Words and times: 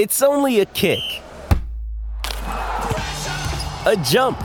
It's 0.00 0.22
only 0.22 0.60
a 0.60 0.64
kick, 0.64 1.02
a 2.44 3.96
jump, 4.04 4.38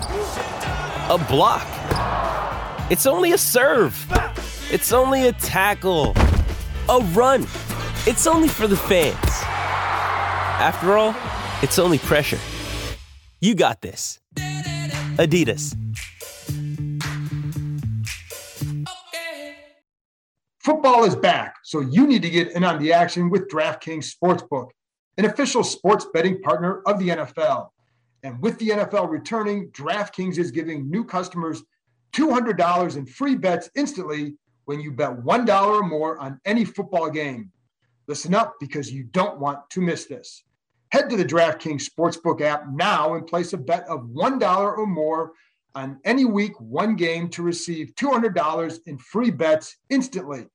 a 1.12 1.24
block. 1.30 1.68
It's 2.90 3.06
only 3.06 3.34
a 3.34 3.38
serve. 3.38 3.94
It's 4.72 4.92
only 4.92 5.28
a 5.28 5.32
tackle, 5.34 6.16
a 6.90 7.02
run. 7.14 7.44
It's 8.08 8.26
only 8.26 8.48
for 8.48 8.66
the 8.66 8.76
fans. 8.76 9.16
After 10.60 10.98
all, 10.98 11.16
it's 11.62 11.78
only 11.78 12.00
pressure. 12.00 12.40
You 13.40 13.54
got 13.54 13.84
this. 13.84 14.20
Adidas. 15.20 15.76
Football 20.64 21.04
is 21.04 21.16
back, 21.16 21.58
so 21.62 21.82
you 21.82 22.08
need 22.08 22.24
to 22.24 22.30
get 22.32 22.54
in 22.54 22.64
on 22.64 22.82
the 22.82 22.92
action 22.92 23.30
with 23.30 23.48
DraftKings 23.50 24.12
Sportsbook, 24.12 24.70
an 25.18 25.26
official 25.26 25.64
sports 25.64 26.08
betting 26.14 26.42
partner 26.42 26.82
of 26.86 27.00
the 27.00 27.10
NFL. 27.10 27.70
And 28.24 28.42
with 28.42 28.58
the 28.60 28.70
NFL 28.70 29.10
returning, 29.10 29.70
DraftKings 29.72 30.38
is 30.38 30.52
giving 30.52 30.90
new 30.90 31.04
customers 31.04 31.64
$200 32.14 32.98
in 32.98 33.06
free 33.06 33.36
bets 33.36 33.70
instantly 33.76 34.36
when 34.66 34.80
you 34.80 34.92
bet 34.92 35.18
$1 35.24 35.68
or 35.68 35.84
more 35.84 36.18
on 36.20 36.40
any 36.46 36.64
football 36.64 37.10
game. 37.10 37.52
Listen 38.08 38.34
up 38.34 38.56
because 38.60 38.92
you 38.92 39.04
don't 39.04 39.40
want 39.40 39.70
to 39.72 39.82
miss 39.82 40.06
this. 40.06 40.44
Head 40.92 41.10
to 41.10 41.18
the 41.18 41.26
DraftKings 41.26 41.84
Sportsbook 41.90 42.42
app 42.42 42.66
now 42.72 43.16
and 43.16 43.26
place 43.26 43.54
a 43.54 43.58
bet 43.58 43.86
of 43.88 44.02
$1 44.02 44.78
or 44.78 44.86
more 44.86 45.34
on 45.76 46.00
any 46.06 46.24
week 46.24 46.60
one 46.60 46.96
game 46.96 47.30
to 47.30 47.42
receive 47.42 47.96
$200 47.96 48.80
in 48.86 48.98
free 49.00 49.32
bets 49.32 49.78
instantly. 49.90 50.46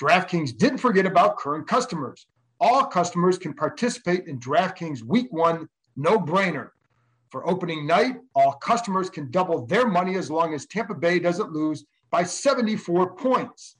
DraftKings 0.00 0.56
didn't 0.56 0.78
forget 0.78 1.06
about 1.06 1.36
current 1.36 1.68
customers. 1.68 2.26
All 2.60 2.86
customers 2.86 3.38
can 3.38 3.52
participate 3.52 4.26
in 4.26 4.38
DraftKings 4.38 5.02
Week 5.02 5.26
1 5.32 5.68
no 5.96 6.18
brainer. 6.18 6.70
For 7.30 7.48
opening 7.48 7.86
night, 7.86 8.16
all 8.34 8.52
customers 8.52 9.10
can 9.10 9.30
double 9.30 9.66
their 9.66 9.86
money 9.86 10.16
as 10.16 10.30
long 10.30 10.54
as 10.54 10.66
Tampa 10.66 10.94
Bay 10.94 11.18
doesn't 11.18 11.52
lose 11.52 11.84
by 12.10 12.22
74 12.22 13.16
points. 13.16 13.76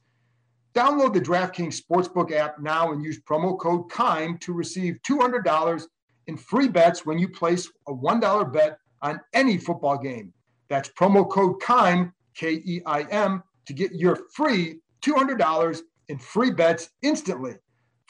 Download 0.75 1.13
the 1.13 1.21
DraftKings 1.21 1.81
Sportsbook 1.81 2.33
app 2.33 2.59
now 2.59 2.91
and 2.93 3.05
use 3.05 3.21
promo 3.21 3.57
code 3.57 3.89
KEIM 3.91 4.39
to 4.41 4.53
receive 4.53 4.99
$200 5.09 5.85
in 6.27 6.37
free 6.37 6.69
bets 6.69 7.07
when 7.07 7.19
you 7.19 7.29
place 7.29 7.71
a 7.87 7.93
$1 7.93 8.53
bet 8.53 8.79
on 9.03 9.21
any 9.35 9.57
football 9.57 9.97
game. 9.97 10.33
That's 10.69 10.89
promo 10.89 11.31
code 11.31 11.61
KEIM, 11.63 12.13
K 12.35 12.61
E 12.65 12.81
I 12.87 13.03
M, 13.03 13.43
to 13.67 13.73
get 13.73 13.93
your 13.93 14.19
free 14.35 14.81
$200 15.03 15.81
in 16.09 16.19
free 16.19 16.51
bets 16.51 16.91
instantly 17.03 17.55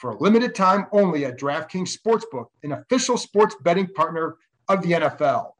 for 0.05 0.11
a 0.11 0.17
limited 0.19 0.53
time 0.53 0.85
only 0.91 1.25
at 1.25 1.35
DraftKings 1.35 1.97
Sportsbook, 1.97 2.45
an 2.61 2.73
official 2.73 3.17
sports 3.17 3.55
betting 3.63 3.87
partner 3.87 4.35
of 4.67 4.83
the 4.83 4.91
NFL. 4.91 5.53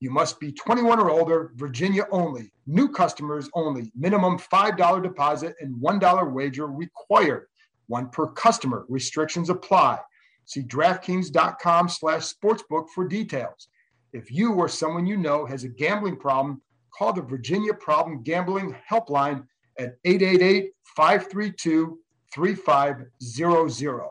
You 0.00 0.10
must 0.10 0.40
be 0.40 0.50
21 0.50 0.98
or 0.98 1.10
older, 1.10 1.52
Virginia 1.54 2.02
only, 2.10 2.50
new 2.66 2.88
customers 2.88 3.48
only, 3.54 3.92
minimum 3.96 4.36
$5 4.36 5.00
deposit 5.00 5.54
and 5.60 5.76
$1 5.76 6.32
wager 6.32 6.66
required, 6.66 7.46
one 7.86 8.10
per 8.10 8.26
customer. 8.26 8.84
Restrictions 8.88 9.48
apply. 9.48 10.00
See 10.44 10.64
DraftKings.com 10.64 11.88
slash 11.88 12.34
sportsbook 12.34 12.88
for 12.92 13.06
details. 13.06 13.68
If 14.12 14.32
you 14.32 14.54
or 14.54 14.68
someone 14.68 15.06
you 15.06 15.16
know 15.16 15.46
has 15.46 15.62
a 15.62 15.68
gambling 15.68 16.16
problem, 16.16 16.62
call 16.92 17.12
the 17.12 17.22
Virginia 17.22 17.74
Problem 17.74 18.24
Gambling 18.24 18.74
Helpline 18.90 19.46
at 19.78 19.94
888 20.04 20.72
532 20.96 21.96
3500. 22.32 24.10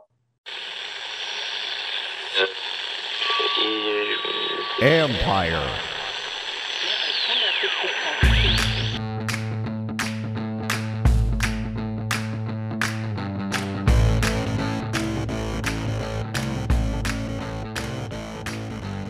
Empire. 4.82 5.80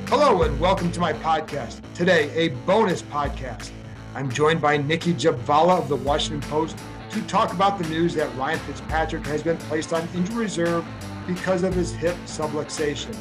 Hello 0.09 0.43
and 0.43 0.59
welcome 0.59 0.91
to 0.91 0.99
my 0.99 1.13
podcast. 1.13 1.81
Today, 1.93 2.29
a 2.33 2.49
bonus 2.65 3.01
podcast. 3.01 3.71
I'm 4.15 4.29
joined 4.31 4.61
by 4.61 4.77
Nikki 4.77 5.13
Jhabvala 5.13 5.77
of 5.77 5.89
the 5.89 5.95
Washington 5.95 6.49
Post 6.49 6.77
to 7.21 7.27
talk 7.27 7.53
about 7.53 7.79
the 7.79 7.89
news 7.89 8.13
that 8.13 8.33
Ryan 8.35 8.59
Fitzpatrick 8.59 9.25
has 9.25 9.41
been 9.41 9.57
placed 9.57 9.93
on 9.93 10.07
injury 10.13 10.43
reserve 10.43 10.85
because 11.25 11.63
of 11.63 11.73
his 11.73 11.91
hip 11.93 12.15
subluxation. 12.25 13.15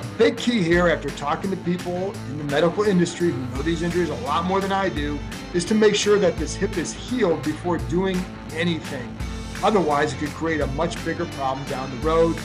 A 0.00 0.18
big 0.18 0.36
key 0.36 0.62
here, 0.62 0.88
after 0.88 1.10
talking 1.10 1.50
to 1.50 1.56
people 1.58 2.12
in 2.30 2.38
the 2.38 2.44
medical 2.44 2.84
industry 2.84 3.30
who 3.30 3.46
know 3.48 3.62
these 3.62 3.82
injuries 3.82 4.08
a 4.08 4.14
lot 4.16 4.44
more 4.44 4.60
than 4.60 4.72
I 4.72 4.88
do, 4.88 5.18
is 5.52 5.64
to 5.66 5.74
make 5.74 5.94
sure 5.94 6.18
that 6.18 6.36
this 6.38 6.54
hip 6.54 6.78
is 6.78 6.92
healed 6.92 7.42
before 7.42 7.78
doing 7.78 8.18
anything. 8.54 9.16
Otherwise, 9.62 10.14
it 10.14 10.18
could 10.18 10.30
create 10.30 10.60
a 10.60 10.66
much 10.68 11.02
bigger 11.04 11.26
problem 11.26 11.66
down 11.66 11.90
the 11.90 11.96
road. 11.98 12.36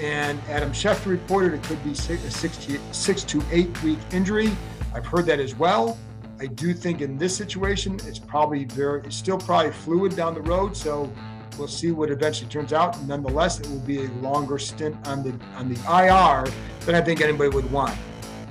And 0.00 0.40
Adam 0.48 0.72
Schefter 0.72 1.06
reported 1.06 1.54
it 1.54 1.62
could 1.62 1.82
be 1.84 1.90
a 1.90 1.94
six 1.94 2.56
to, 2.64 2.80
six 2.92 3.22
to 3.24 3.42
eight 3.52 3.82
week 3.82 3.98
injury. 4.12 4.50
I've 4.94 5.06
heard 5.06 5.26
that 5.26 5.38
as 5.38 5.54
well. 5.54 5.98
I 6.40 6.46
do 6.46 6.72
think 6.72 7.02
in 7.02 7.18
this 7.18 7.36
situation, 7.36 8.00
it's 8.06 8.18
probably 8.18 8.64
very, 8.64 9.02
it's 9.02 9.14
still 9.14 9.36
probably 9.36 9.72
fluid 9.72 10.16
down 10.16 10.32
the 10.32 10.40
road. 10.40 10.74
So 10.74 11.12
we'll 11.58 11.68
see 11.68 11.92
what 11.92 12.10
eventually 12.10 12.48
turns 12.48 12.72
out. 12.72 13.00
Nonetheless, 13.02 13.60
it 13.60 13.68
will 13.68 13.80
be 13.80 14.06
a 14.06 14.08
longer 14.22 14.58
stint 14.58 14.96
on 15.06 15.22
the 15.22 15.34
on 15.56 15.68
the 15.68 15.78
IR 15.80 16.50
than 16.86 16.94
I 16.94 17.02
think 17.02 17.20
anybody 17.20 17.50
would 17.50 17.70
want. 17.70 17.94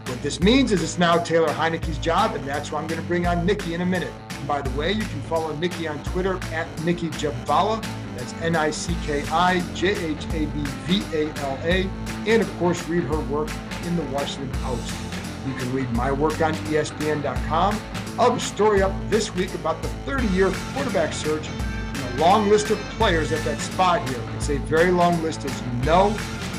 What 0.05 0.21
this 0.21 0.39
means 0.39 0.71
is 0.71 0.83
it's 0.83 0.99
now 0.99 1.17
Taylor 1.17 1.47
Heinicke's 1.47 1.97
job, 1.97 2.35
and 2.35 2.47
that's 2.47 2.71
why 2.71 2.79
I'm 2.79 2.85
going 2.85 3.01
to 3.01 3.07
bring 3.07 3.25
on 3.25 3.43
Nikki 3.43 3.73
in 3.73 3.81
a 3.81 3.85
minute. 3.85 4.13
And 4.29 4.47
by 4.47 4.61
the 4.61 4.69
way, 4.77 4.91
you 4.91 5.03
can 5.03 5.21
follow 5.23 5.55
Nikki 5.55 5.87
on 5.87 6.03
Twitter 6.03 6.39
at 6.51 6.67
Nikki 6.83 7.09
Jhabvala. 7.09 7.83
That's 8.15 8.33
N 8.43 8.55
I 8.55 8.69
C 8.69 8.95
K 9.03 9.23
I 9.31 9.61
J 9.73 9.89
H 10.11 10.25
A 10.33 10.45
B 10.45 10.63
V 10.85 11.03
A 11.13 11.29
L 11.39 11.57
A. 11.63 11.89
And 12.27 12.43
of 12.43 12.59
course, 12.59 12.87
read 12.87 13.05
her 13.05 13.19
work 13.21 13.49
in 13.87 13.95
the 13.95 14.03
Washington 14.03 14.51
Post. 14.61 15.08
You 15.49 15.55
can 15.55 15.73
read 15.73 15.91
my 15.93 16.11
work 16.11 16.41
on 16.41 16.53
ESPN.com. 16.53 17.81
I'll 18.19 18.29
have 18.29 18.37
a 18.37 18.39
story 18.39 18.83
up 18.83 18.91
this 19.09 19.33
week 19.33 19.51
about 19.55 19.81
the 19.81 19.87
30 20.05 20.27
year 20.27 20.51
quarterback 20.73 21.11
search 21.11 21.47
and 21.47 22.19
a 22.19 22.21
long 22.21 22.49
list 22.49 22.69
of 22.69 22.77
players 22.97 23.31
at 23.31 23.43
that 23.45 23.59
spot 23.59 24.07
here. 24.07 24.21
It's 24.35 24.49
a 24.49 24.59
very 24.59 24.91
long 24.91 25.19
list, 25.23 25.45
as 25.45 25.61
you 25.61 25.85
know. 25.85 26.15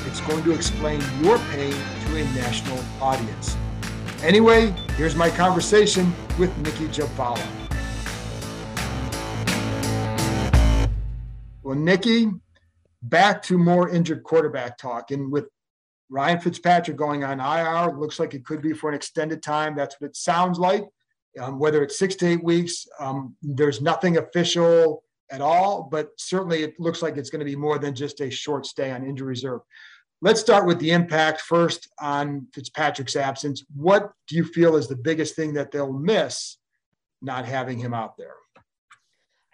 It's 0.07 0.21
going 0.23 0.43
to 0.43 0.51
explain 0.51 1.01
your 1.23 1.39
pain 1.53 1.73
to 1.73 2.17
a 2.17 2.25
national 2.35 2.81
audience. 3.01 3.57
Anyway, 4.25 4.75
here's 4.97 5.15
my 5.15 5.31
conversation 5.31 6.13
with 6.37 6.57
Nikki 6.59 6.89
Jhabvala. 6.89 7.47
Well, 11.63 11.77
Nikki, 11.79 12.29
back 13.03 13.41
to 13.45 13.57
more 13.57 13.89
injured 13.89 14.25
quarterback 14.25 14.79
talk. 14.79 15.13
And 15.13 15.31
with 15.31 15.47
Ryan 16.11 16.41
Fitzpatrick 16.41 16.97
going 16.97 17.25
on 17.25 17.41
IR. 17.41 17.97
Looks 17.97 18.19
like 18.19 18.35
it 18.35 18.45
could 18.45 18.61
be 18.61 18.73
for 18.73 18.89
an 18.89 18.97
extended 18.97 19.43
time. 19.43 19.77
That's 19.77 19.99
what 20.01 20.11
it 20.11 20.17
sounds 20.17 20.59
like. 20.59 20.85
Um, 21.39 21.61
whether 21.61 21.83
it's 21.83 21.99
six 21.99 22.17
to 22.17 22.27
eight 22.27 22.43
weeks, 22.43 22.87
um, 22.99 23.37
there's 23.41 23.81
nothing 23.81 24.17
official 24.17 25.05
at 25.31 25.41
all, 25.41 25.85
but 25.85 26.11
certainly 26.17 26.65
it 26.65 26.75
looks 26.81 27.03
like 27.03 27.17
it's 27.17 27.31
going 27.31 27.39
to 27.39 27.45
be 27.45 27.55
more 27.55 27.79
than 27.79 27.95
just 27.95 28.21
a 28.21 28.29
short 28.29 28.67
stay 28.67 28.91
on 28.91 29.05
injury 29.05 29.29
reserve. 29.29 29.61
Let's 30.21 30.41
start 30.41 30.67
with 30.67 30.81
the 30.81 30.91
impact 30.91 31.41
first 31.43 31.89
on 32.01 32.49
Fitzpatrick's 32.53 33.15
absence. 33.15 33.65
What 33.75 34.11
do 34.27 34.37
you 34.37 34.45
feel 34.45 34.77
is 34.77 34.89
the 34.89 34.97
biggest 34.97 35.37
thing 35.37 35.55
that 35.55 35.71
they'll 35.71 35.93
miss 35.93 36.59
not 37.23 37.47
having 37.47 37.79
him 37.79 37.95
out 37.95 38.17
there? 38.19 38.35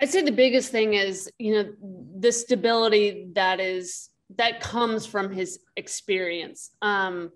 I'd 0.01 0.11
say 0.11 0.23
the 0.23 0.33
biggest 0.33 0.73
thing 0.73 0.95
is, 0.95 1.31
you 1.39 1.55
know, 1.55 1.73
the 2.19 2.33
stability 2.33 3.29
that 3.35 3.61
is 3.61 4.11
that 4.37 4.61
comes 4.61 5.07
from 5.07 5.31
his 5.31 5.61
experience. 5.77 6.71
Um, 6.83 7.31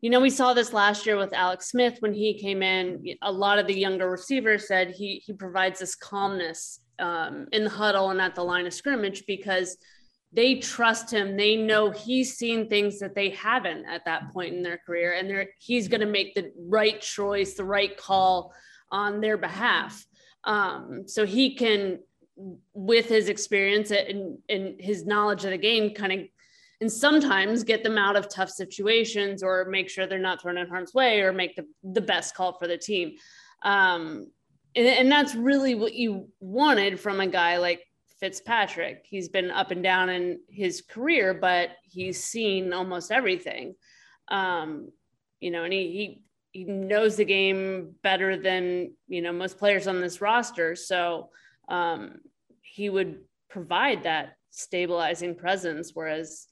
you 0.00 0.10
know, 0.10 0.20
we 0.20 0.30
saw 0.30 0.54
this 0.54 0.72
last 0.72 1.06
year 1.06 1.16
with 1.16 1.32
Alex 1.32 1.70
Smith 1.70 1.96
when 2.00 2.14
he 2.14 2.38
came 2.38 2.62
in. 2.62 3.02
A 3.22 3.32
lot 3.32 3.58
of 3.58 3.66
the 3.66 3.74
younger 3.74 4.10
receivers 4.10 4.68
said 4.68 4.90
he 4.90 5.22
he 5.24 5.32
provides 5.32 5.80
this 5.80 5.94
calmness 5.94 6.80
um, 6.98 7.46
in 7.52 7.64
the 7.64 7.70
huddle 7.70 8.10
and 8.10 8.20
at 8.20 8.34
the 8.34 8.44
line 8.44 8.66
of 8.66 8.74
scrimmage 8.74 9.24
because 9.26 9.76
they 10.32 10.56
trust 10.56 11.10
him. 11.10 11.36
They 11.36 11.56
know 11.56 11.90
he's 11.90 12.36
seen 12.36 12.68
things 12.68 12.98
that 12.98 13.14
they 13.14 13.30
haven't 13.30 13.86
at 13.86 14.04
that 14.04 14.32
point 14.32 14.54
in 14.54 14.62
their 14.62 14.78
career, 14.78 15.14
and 15.14 15.28
they're, 15.28 15.48
he's 15.58 15.88
going 15.88 16.02
to 16.02 16.06
make 16.06 16.34
the 16.34 16.52
right 16.58 17.00
choice, 17.00 17.54
the 17.54 17.64
right 17.64 17.96
call 17.96 18.52
on 18.90 19.20
their 19.20 19.38
behalf. 19.38 20.04
Um, 20.44 21.04
so 21.06 21.24
he 21.24 21.54
can, 21.54 22.00
with 22.74 23.06
his 23.06 23.28
experience 23.28 23.90
and, 23.90 24.38
and 24.48 24.80
his 24.80 25.06
knowledge 25.06 25.44
of 25.44 25.52
the 25.52 25.58
game, 25.58 25.94
kind 25.94 26.12
of 26.12 26.20
and 26.80 26.92
sometimes 26.92 27.64
get 27.64 27.82
them 27.82 27.96
out 27.96 28.16
of 28.16 28.28
tough 28.28 28.50
situations 28.50 29.42
or 29.42 29.64
make 29.66 29.88
sure 29.88 30.06
they're 30.06 30.18
not 30.18 30.42
thrown 30.42 30.58
in 30.58 30.68
harm's 30.68 30.92
way 30.92 31.20
or 31.20 31.32
make 31.32 31.56
the, 31.56 31.66
the 31.82 32.00
best 32.00 32.34
call 32.34 32.58
for 32.58 32.66
the 32.66 32.76
team. 32.76 33.16
Um, 33.62 34.30
and, 34.74 34.86
and 34.86 35.10
that's 35.10 35.34
really 35.34 35.74
what 35.74 35.94
you 35.94 36.28
wanted 36.40 37.00
from 37.00 37.20
a 37.20 37.26
guy 37.26 37.56
like 37.56 37.80
Fitzpatrick. 38.20 39.06
He's 39.08 39.28
been 39.28 39.50
up 39.50 39.70
and 39.70 39.82
down 39.82 40.08
in 40.10 40.40
his 40.48 40.82
career, 40.82 41.34
but 41.34 41.70
he's 41.82 42.22
seen 42.22 42.72
almost 42.72 43.10
everything. 43.10 43.74
Um, 44.28 44.90
you 45.40 45.50
know, 45.50 45.64
and 45.64 45.72
he, 45.72 45.90
he 45.92 46.22
he 46.56 46.64
knows 46.64 47.16
the 47.16 47.24
game 47.24 47.94
better 48.02 48.38
than 48.38 48.92
you 49.08 49.20
know 49.20 49.32
most 49.32 49.58
players 49.58 49.86
on 49.86 50.00
this 50.00 50.22
roster. 50.22 50.74
So 50.74 51.28
um, 51.68 52.20
he 52.62 52.88
would 52.88 53.18
provide 53.50 54.04
that 54.04 54.36
stabilizing 54.50 55.34
presence. 55.34 55.90
Whereas, 55.92 56.46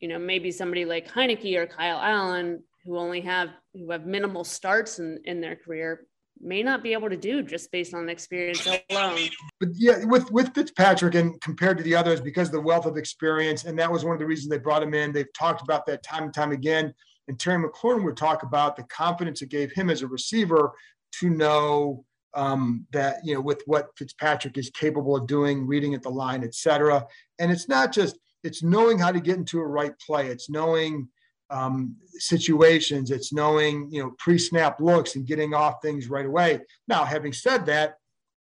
you 0.00 0.08
know, 0.08 0.18
maybe 0.18 0.50
somebody 0.50 0.84
like 0.84 1.08
Heinicke 1.08 1.56
or 1.56 1.66
Kyle 1.66 2.00
Allen, 2.00 2.62
who 2.84 2.98
only 2.98 3.20
have 3.20 3.50
who 3.74 3.90
have 3.90 4.06
minimal 4.06 4.44
starts 4.44 4.98
in, 4.98 5.20
in 5.24 5.40
their 5.40 5.54
career, 5.54 6.06
may 6.40 6.62
not 6.62 6.82
be 6.82 6.94
able 6.94 7.10
to 7.10 7.16
do 7.16 7.42
just 7.42 7.70
based 7.70 7.92
on 7.92 8.08
experience 8.08 8.66
alone. 8.66 9.28
But 9.60 9.68
yeah, 9.74 10.04
with 10.04 10.30
with 10.32 10.54
Fitzpatrick 10.54 11.14
and 11.14 11.38
compared 11.42 11.76
to 11.78 11.84
the 11.84 11.94
others, 11.94 12.20
because 12.20 12.48
of 12.48 12.52
the 12.52 12.60
wealth 12.60 12.86
of 12.86 12.96
experience, 12.96 13.64
and 13.64 13.78
that 13.78 13.92
was 13.92 14.04
one 14.04 14.14
of 14.14 14.18
the 14.18 14.26
reasons 14.26 14.48
they 14.48 14.58
brought 14.58 14.82
him 14.82 14.94
in. 14.94 15.12
They've 15.12 15.32
talked 15.34 15.62
about 15.62 15.86
that 15.86 16.02
time 16.02 16.24
and 16.24 16.34
time 16.34 16.52
again. 16.52 16.94
And 17.28 17.38
Terry 17.38 17.62
McLaurin 17.62 18.04
would 18.04 18.16
talk 18.16 18.42
about 18.42 18.74
the 18.74 18.82
confidence 18.84 19.42
it 19.42 19.50
gave 19.50 19.70
him 19.70 19.88
as 19.90 20.02
a 20.02 20.06
receiver 20.08 20.72
to 21.20 21.30
know 21.30 22.04
um, 22.34 22.86
that 22.92 23.18
you 23.22 23.34
know 23.34 23.40
with 23.40 23.62
what 23.66 23.90
Fitzpatrick 23.98 24.56
is 24.56 24.70
capable 24.70 25.16
of 25.16 25.26
doing, 25.26 25.66
reading 25.66 25.94
at 25.94 26.02
the 26.02 26.10
line, 26.10 26.42
et 26.42 26.54
cetera. 26.54 27.06
And 27.38 27.52
it's 27.52 27.68
not 27.68 27.92
just 27.92 28.16
it's 28.42 28.62
knowing 28.62 28.98
how 28.98 29.12
to 29.12 29.20
get 29.20 29.36
into 29.36 29.60
a 29.60 29.66
right 29.66 29.92
play. 29.98 30.28
It's 30.28 30.50
knowing 30.50 31.08
um, 31.50 31.96
situations. 32.14 33.10
It's 33.10 33.32
knowing 33.32 33.88
you 33.90 34.02
know 34.02 34.14
pre-snap 34.18 34.80
looks 34.80 35.16
and 35.16 35.26
getting 35.26 35.54
off 35.54 35.82
things 35.82 36.08
right 36.08 36.26
away. 36.26 36.60
Now, 36.88 37.04
having 37.04 37.32
said 37.32 37.66
that, 37.66 37.96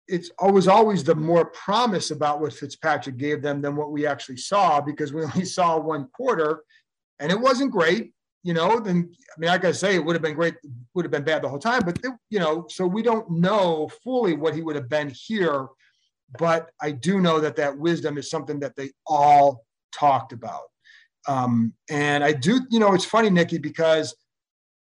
it's 0.08 0.30
always 0.38 0.68
always 0.68 1.04
the 1.04 1.14
more 1.14 1.46
promise 1.46 2.10
about 2.10 2.40
what 2.40 2.52
Fitzpatrick 2.52 3.16
gave 3.16 3.42
them 3.42 3.60
than 3.60 3.76
what 3.76 3.92
we 3.92 4.06
actually 4.06 4.38
saw 4.38 4.80
because 4.80 5.12
we 5.12 5.24
only 5.24 5.44
saw 5.44 5.78
one 5.78 6.08
quarter, 6.14 6.62
and 7.18 7.30
it 7.30 7.40
wasn't 7.40 7.72
great 7.72 8.12
you 8.46 8.54
know, 8.54 8.78
then 8.78 9.10
I 9.36 9.40
mean, 9.40 9.50
I 9.50 9.58
gotta 9.58 9.74
say 9.74 9.96
it 9.96 10.04
would 10.04 10.14
have 10.14 10.22
been 10.22 10.36
great, 10.36 10.54
would 10.94 11.04
have 11.04 11.10
been 11.10 11.24
bad 11.24 11.42
the 11.42 11.48
whole 11.48 11.58
time, 11.58 11.82
but 11.84 11.98
it, 12.04 12.12
you 12.30 12.38
know, 12.38 12.64
so 12.68 12.86
we 12.86 13.02
don't 13.02 13.28
know 13.28 13.90
fully 14.04 14.34
what 14.34 14.54
he 14.54 14.62
would 14.62 14.76
have 14.76 14.88
been 14.88 15.10
here, 15.10 15.66
but 16.38 16.70
I 16.80 16.92
do 16.92 17.20
know 17.20 17.40
that 17.40 17.56
that 17.56 17.76
wisdom 17.76 18.16
is 18.16 18.30
something 18.30 18.60
that 18.60 18.76
they 18.76 18.92
all 19.04 19.65
talked 19.98 20.32
about. 20.32 20.62
Um, 21.28 21.72
and 21.90 22.22
I 22.22 22.32
do, 22.32 22.60
you 22.70 22.78
know, 22.78 22.94
it's 22.94 23.04
funny, 23.04 23.30
Nikki, 23.30 23.58
because 23.58 24.14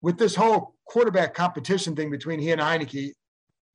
with 0.02 0.18
this 0.18 0.34
whole 0.34 0.74
quarterback 0.86 1.34
competition 1.34 1.96
thing 1.96 2.10
between 2.10 2.38
he 2.38 2.52
and 2.52 2.60
Heinicke, 2.60 3.12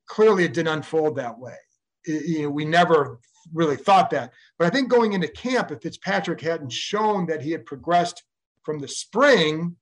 clearly 0.06 0.44
it 0.44 0.54
didn't 0.54 0.74
unfold 0.74 1.16
that 1.16 1.38
way. 1.38 1.56
It, 2.04 2.26
you 2.26 2.42
know, 2.42 2.50
we 2.50 2.64
never 2.64 3.18
really 3.52 3.76
thought 3.76 4.10
that. 4.10 4.32
But 4.58 4.66
I 4.66 4.70
think 4.70 4.88
going 4.88 5.12
into 5.12 5.28
camp, 5.28 5.70
if 5.70 5.82
Fitzpatrick 5.82 6.40
hadn't 6.40 6.72
shown 6.72 7.26
that 7.26 7.42
he 7.42 7.50
had 7.50 7.66
progressed 7.66 8.22
from 8.62 8.78
the 8.78 8.88
spring 8.88 9.76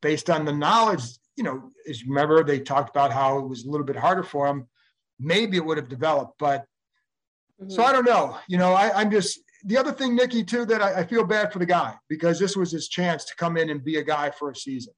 based 0.00 0.30
on 0.30 0.44
the 0.44 0.52
knowledge, 0.52 1.02
you 1.36 1.44
know, 1.44 1.70
as 1.88 2.00
you 2.00 2.08
remember, 2.08 2.42
they 2.42 2.60
talked 2.60 2.90
about 2.90 3.12
how 3.12 3.38
it 3.38 3.48
was 3.48 3.64
a 3.64 3.70
little 3.70 3.86
bit 3.86 3.96
harder 3.96 4.22
for 4.22 4.46
him. 4.46 4.66
Maybe 5.18 5.56
it 5.56 5.64
would 5.64 5.76
have 5.76 5.88
developed, 5.88 6.34
but 6.38 6.64
mm-hmm. 7.60 7.70
so 7.70 7.84
I 7.84 7.92
don't 7.92 8.06
know. 8.06 8.38
You 8.48 8.58
know, 8.58 8.72
I, 8.72 9.00
am 9.00 9.10
just 9.10 9.40
the 9.64 9.78
other 9.78 9.92
thing, 9.92 10.14
Nikki, 10.14 10.44
too, 10.44 10.64
that 10.66 10.82
I, 10.82 11.00
I 11.00 11.04
feel 11.04 11.24
bad 11.24 11.52
for 11.52 11.58
the 11.58 11.66
guy 11.66 11.94
because 12.08 12.38
this 12.38 12.56
was 12.56 12.70
his 12.70 12.88
chance 12.88 13.24
to 13.26 13.36
come 13.36 13.56
in 13.56 13.70
and 13.70 13.82
be 13.82 13.96
a 13.96 14.02
guy 14.02 14.30
for 14.30 14.50
a 14.50 14.56
season. 14.56 14.92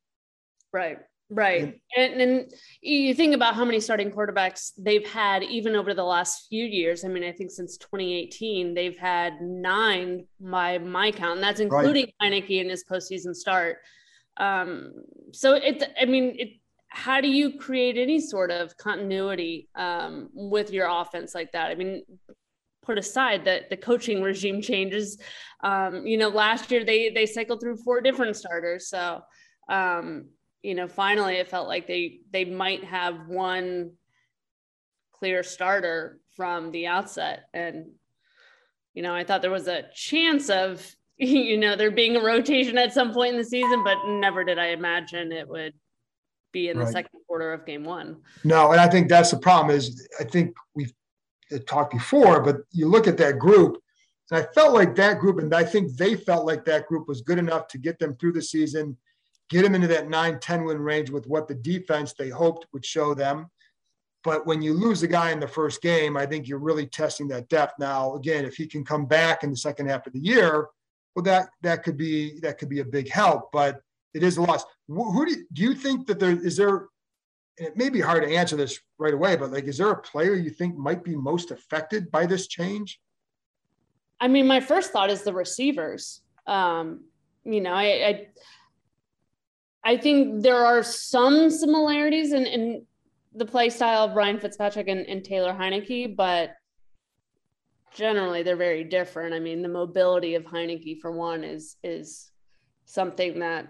Right. 0.73 0.99
Right. 1.29 1.81
And, 1.97 2.21
and 2.21 2.53
you 2.81 3.13
think 3.13 3.35
about 3.35 3.57
how 3.57 3.65
many 3.65 3.81
starting 3.81 4.13
quarterbacks 4.13 4.71
they've 4.79 5.07
had 5.07 5.43
even 5.43 5.75
over 5.75 5.93
the 5.93 6.05
last 6.05 6.47
few 6.49 6.65
years. 6.65 7.05
I 7.05 7.09
mean, 7.09 7.25
I 7.25 7.33
think 7.33 7.51
since 7.51 7.77
2018, 7.79 8.75
they've 8.75 8.97
had 8.97 9.41
nine 9.41 10.27
by 10.41 10.79
my 10.79 11.11
count, 11.11 11.37
and 11.37 11.43
that's 11.43 11.59
including 11.59 12.13
right. 12.21 12.33
Heinicke 12.33 12.61
in 12.61 12.69
his 12.69 12.85
postseason 12.85 13.35
start. 13.35 13.79
Um, 14.37 14.93
so 15.33 15.55
it, 15.55 15.83
I 16.01 16.05
mean, 16.05 16.37
it, 16.39 16.49
how 16.89 17.21
do 17.21 17.29
you 17.29 17.59
create 17.59 17.99
any 17.99 18.21
sort 18.21 18.53
of 18.53 18.77
continuity 18.77 19.69
um, 19.75 20.31
with 20.33 20.71
your 20.71 20.87
offense 20.89 21.35
like 21.35 21.51
that? 21.53 21.71
I 21.71 21.75
mean, 21.75 22.05
put 22.87 22.99
aside 22.99 23.45
that 23.45 23.69
the 23.69 23.77
coaching 23.77 24.23
regime 24.23 24.63
changes. 24.63 25.19
Um, 25.63 26.07
you 26.07 26.17
know, 26.17 26.29
last 26.29 26.71
year 26.71 26.85
they 26.85 27.11
they 27.11 27.27
cycled 27.27 27.61
through 27.61 27.79
four 27.79 28.01
different 28.01 28.37
starters, 28.37 28.89
so 28.89 29.23
um, 29.69 30.29
you 30.63 30.75
know, 30.75 30.89
finally 30.89 31.35
it 31.35 31.51
felt 31.51 31.69
like 31.69 31.87
they 31.87 32.21
they 32.33 32.45
might 32.45 32.85
have 32.85 33.29
one 33.29 33.93
clear 35.19 35.43
starter 35.43 36.21
from 36.37 36.71
the 36.71 36.87
outset. 36.87 37.45
And, 37.55 37.87
you 38.95 39.03
know, 39.03 39.15
I 39.15 39.25
thought 39.25 39.43
there 39.43 39.51
was 39.51 39.69
a 39.69 39.85
chance 39.95 40.51
of, 40.51 40.95
you 41.17 41.57
know, 41.57 41.77
there 41.77 41.91
being 41.91 42.17
a 42.17 42.23
rotation 42.23 42.77
at 42.79 42.93
some 42.93 43.13
point 43.13 43.33
in 43.33 43.39
the 43.39 43.45
season, 43.45 43.83
but 43.85 43.97
never 44.07 44.45
did 44.45 44.59
I 44.59 44.69
imagine 44.69 45.33
it 45.33 45.49
would 45.49 45.73
be 46.53 46.69
in 46.69 46.79
right. 46.79 46.87
the 46.87 46.93
second 46.93 47.21
quarter 47.27 47.53
of 47.53 47.67
game 47.67 47.85
one. 47.85 48.19
No, 48.45 48.73
and 48.73 48.81
I 48.81 48.89
think 48.89 49.09
that's 49.09 49.31
the 49.31 49.39
problem 49.39 49.75
is 49.75 50.07
I 50.21 50.25
think 50.25 50.55
we've 50.75 50.93
talked 51.67 51.93
before, 51.93 52.41
but 52.41 52.59
you 52.73 52.89
look 52.89 53.07
at 53.07 53.17
that 53.19 53.39
group, 53.39 53.79
and 54.31 54.41
I 54.41 54.47
felt 54.55 54.75
like 54.75 54.95
that 54.97 55.21
group, 55.21 55.39
and 55.39 55.55
I 55.55 55.65
think 55.65 55.97
they 55.97 56.15
felt 56.15 56.47
like 56.47 56.65
that 56.65 56.87
group 56.87 57.09
was 57.09 57.21
good 57.23 57.39
enough 57.39 57.69
to 57.69 57.79
get 57.79 57.99
them 57.99 58.17
through 58.17 58.33
the 58.33 58.43
season 58.43 58.97
get 59.49 59.63
them 59.63 59.75
into 59.75 59.89
that 59.89 60.09
9 60.09 60.39
10 60.39 60.65
win 60.65 60.79
range 60.79 61.11
with 61.11 61.27
what 61.27 61.49
the 61.49 61.55
defense 61.55 62.13
they 62.13 62.29
hoped 62.29 62.67
would 62.73 62.85
show 62.85 63.15
them. 63.15 63.51
But 64.25 64.47
when 64.47 64.61
you 64.61 64.75
lose 64.75 65.03
a 65.03 65.09
guy 65.09 65.31
in 65.31 65.39
the 65.39 65.47
first 65.47 65.81
game, 65.83 66.17
I 66.17 66.27
think 66.27 66.49
you're 66.49 66.59
really 66.59 66.87
testing 66.87 67.29
that 67.29 67.49
depth. 67.49 67.75
Now, 67.79 68.15
again, 68.15 68.45
if 68.45 68.57
he 68.57 68.67
can 68.67 68.85
come 68.85 69.07
back 69.07 69.45
in 69.45 69.51
the 69.51 69.57
second 69.57 69.89
half 69.89 70.07
of 70.07 70.13
the 70.13 70.19
year, 70.19 70.67
well, 71.15 71.23
that 71.23 71.49
that 71.63 71.85
could 71.85 71.97
be 71.97 72.41
that 72.41 72.59
could 72.59 72.69
be 72.69 72.81
a 72.81 72.85
big 72.85 73.09
help. 73.09 73.51
But 73.53 73.81
it 74.15 74.23
is 74.23 74.37
a 74.37 74.43
loss. 74.43 74.65
Who 74.89 75.27
do, 75.27 75.45
do 75.53 75.63
you 75.63 75.75
think 75.75 76.07
that 76.09 76.19
there 76.19 76.33
is 76.33 76.57
there? 76.57 76.89
It 77.59 77.77
may 77.77 77.89
be 77.89 78.01
hard 78.01 78.23
to 78.23 78.35
answer 78.35 78.57
this 78.57 78.79
right 78.99 79.15
away, 79.15 79.37
but 79.37 79.51
like, 79.51 79.65
is 79.65 79.79
there 79.79 79.91
a 79.91 80.01
player 80.01 80.35
you 80.35 80.51
think 80.51 80.77
might 80.77 81.03
be 81.03 81.17
most 81.17 81.51
affected 81.51 82.11
by 82.11 82.27
this 82.27 82.47
change? 82.47 83.01
I 84.21 84.29
mean, 84.29 84.47
my 84.47 84.61
first 84.61 84.93
thought 84.93 85.11
is 85.11 85.23
the 85.23 85.33
receivers. 85.33 86.23
Um, 86.47 87.05
you 87.45 87.61
know, 87.61 87.73
I, 87.73 87.85
I 87.85 88.27
I 89.85 89.97
think 89.97 90.43
there 90.43 90.65
are 90.65 90.83
some 90.83 91.49
similarities 91.49 92.33
in, 92.33 92.45
in 92.45 92.87
the 93.35 93.47
play 93.47 93.71
style 93.71 94.05
of 94.05 94.17
Ryan 94.17 94.41
Fitzpatrick 94.41 94.89
and, 94.89 95.07
and 95.07 95.23
Taylor 95.23 95.53
Heinicke, 95.53 96.17
but 96.17 96.55
generally 97.95 98.43
they're 98.43 98.57
very 98.57 98.83
different. 98.83 99.33
I 99.33 99.39
mean, 99.39 99.63
the 99.63 99.69
mobility 99.69 100.35
of 100.35 100.45
Heinicke, 100.45 101.01
for 101.01 101.13
one, 101.13 101.45
is 101.45 101.77
is 101.85 102.31
something 102.85 103.39
that 103.39 103.69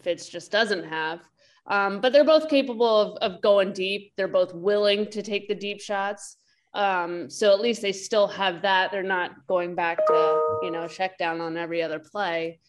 Fitz 0.00 0.28
just 0.28 0.50
doesn't 0.50 0.84
have. 0.84 1.20
Um, 1.68 2.00
but 2.00 2.12
they're 2.12 2.24
both 2.24 2.48
capable 2.48 3.00
of, 3.00 3.16
of 3.18 3.42
going 3.42 3.72
deep. 3.72 4.12
They're 4.16 4.28
both 4.28 4.54
willing 4.54 5.10
to 5.10 5.22
take 5.22 5.48
the 5.48 5.54
deep 5.54 5.80
shots. 5.80 6.36
Um, 6.74 7.28
so 7.30 7.52
at 7.52 7.60
least 7.60 7.82
they 7.82 7.92
still 7.92 8.28
have 8.28 8.62
that. 8.62 8.92
They're 8.92 9.02
not 9.02 9.46
going 9.46 9.74
back 9.74 10.06
to, 10.06 10.58
you 10.62 10.70
know, 10.70 10.86
check 10.86 11.18
down 11.18 11.40
on 11.40 11.56
every 11.56 11.82
other 11.82 11.98
play 11.98 12.60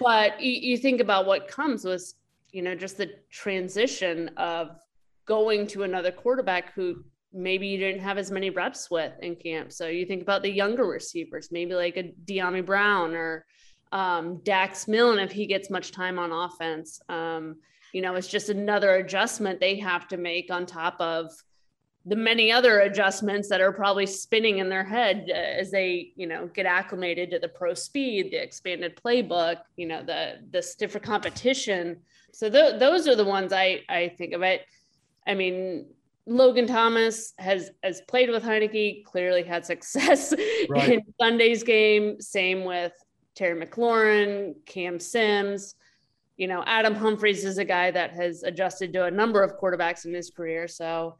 but 0.00 0.40
you, 0.40 0.52
you 0.52 0.76
think 0.76 1.00
about 1.00 1.26
what 1.26 1.48
comes 1.48 1.84
with 1.84 2.12
you 2.52 2.62
know 2.62 2.74
just 2.74 2.96
the 2.96 3.10
transition 3.30 4.30
of 4.36 4.70
going 5.26 5.66
to 5.66 5.82
another 5.82 6.12
quarterback 6.12 6.72
who 6.74 7.04
maybe 7.32 7.66
you 7.66 7.78
didn't 7.78 8.00
have 8.00 8.18
as 8.18 8.30
many 8.30 8.48
reps 8.50 8.90
with 8.90 9.12
in 9.20 9.34
camp. 9.36 9.72
So 9.72 9.88
you 9.88 10.06
think 10.06 10.22
about 10.22 10.42
the 10.42 10.50
younger 10.50 10.84
receivers, 10.84 11.48
maybe 11.50 11.74
like 11.74 11.96
a 11.96 12.14
Dyami 12.24 12.64
Brown 12.64 13.14
or 13.14 13.44
um, 13.92 14.40
Dax 14.44 14.88
Milne 14.88 15.18
if 15.18 15.32
he 15.32 15.46
gets 15.46 15.68
much 15.68 15.92
time 15.92 16.18
on 16.18 16.32
offense. 16.32 17.00
Um, 17.08 17.56
you 17.92 18.02
know, 18.02 18.14
it's 18.14 18.28
just 18.28 18.48
another 18.48 18.96
adjustment 18.96 19.60
they 19.60 19.76
have 19.76 20.08
to 20.08 20.16
make 20.16 20.50
on 20.50 20.66
top 20.66 21.00
of 21.00 21.30
the 22.06 22.16
many 22.16 22.52
other 22.52 22.80
adjustments 22.80 23.48
that 23.48 23.60
are 23.60 23.72
probably 23.72 24.06
spinning 24.06 24.58
in 24.58 24.68
their 24.68 24.84
head 24.84 25.26
uh, 25.28 25.34
as 25.34 25.72
they 25.72 26.12
you 26.14 26.26
know 26.26 26.46
get 26.46 26.64
acclimated 26.64 27.32
to 27.32 27.38
the 27.40 27.48
pro 27.48 27.74
speed 27.74 28.30
the 28.30 28.40
expanded 28.42 28.96
playbook 28.96 29.58
you 29.76 29.86
know 29.86 30.02
the 30.02 30.36
the 30.50 30.62
stiffer 30.62 31.00
competition. 31.00 31.98
So 32.32 32.48
th- 32.48 32.78
those 32.78 33.08
are 33.08 33.16
the 33.16 33.24
ones 33.24 33.52
i 33.52 33.82
i 33.88 34.08
think 34.16 34.32
of 34.32 34.42
it. 34.42 34.62
I 35.26 35.34
mean 35.34 35.86
logan 36.28 36.66
thomas 36.66 37.34
has 37.38 37.70
has 37.84 38.00
played 38.02 38.30
with 38.30 38.42
heinicke 38.42 39.04
clearly 39.04 39.44
had 39.44 39.64
success 39.64 40.32
right. 40.68 40.92
in 40.92 41.02
sunday's 41.20 41.64
game. 41.64 42.20
Same 42.20 42.64
with 42.64 42.92
terry 43.34 43.60
mclaurin 43.60 44.54
cam 44.64 45.00
sims 45.00 45.74
you 46.36 46.46
know 46.46 46.62
adam 46.66 46.94
humphries 46.94 47.44
is 47.44 47.58
a 47.58 47.64
guy 47.64 47.90
that 47.90 48.12
has 48.12 48.42
adjusted 48.42 48.92
to 48.92 49.04
a 49.04 49.10
number 49.10 49.42
of 49.42 49.58
quarterbacks 49.58 50.04
in 50.04 50.14
his 50.14 50.30
career 50.30 50.68
so 50.68 51.16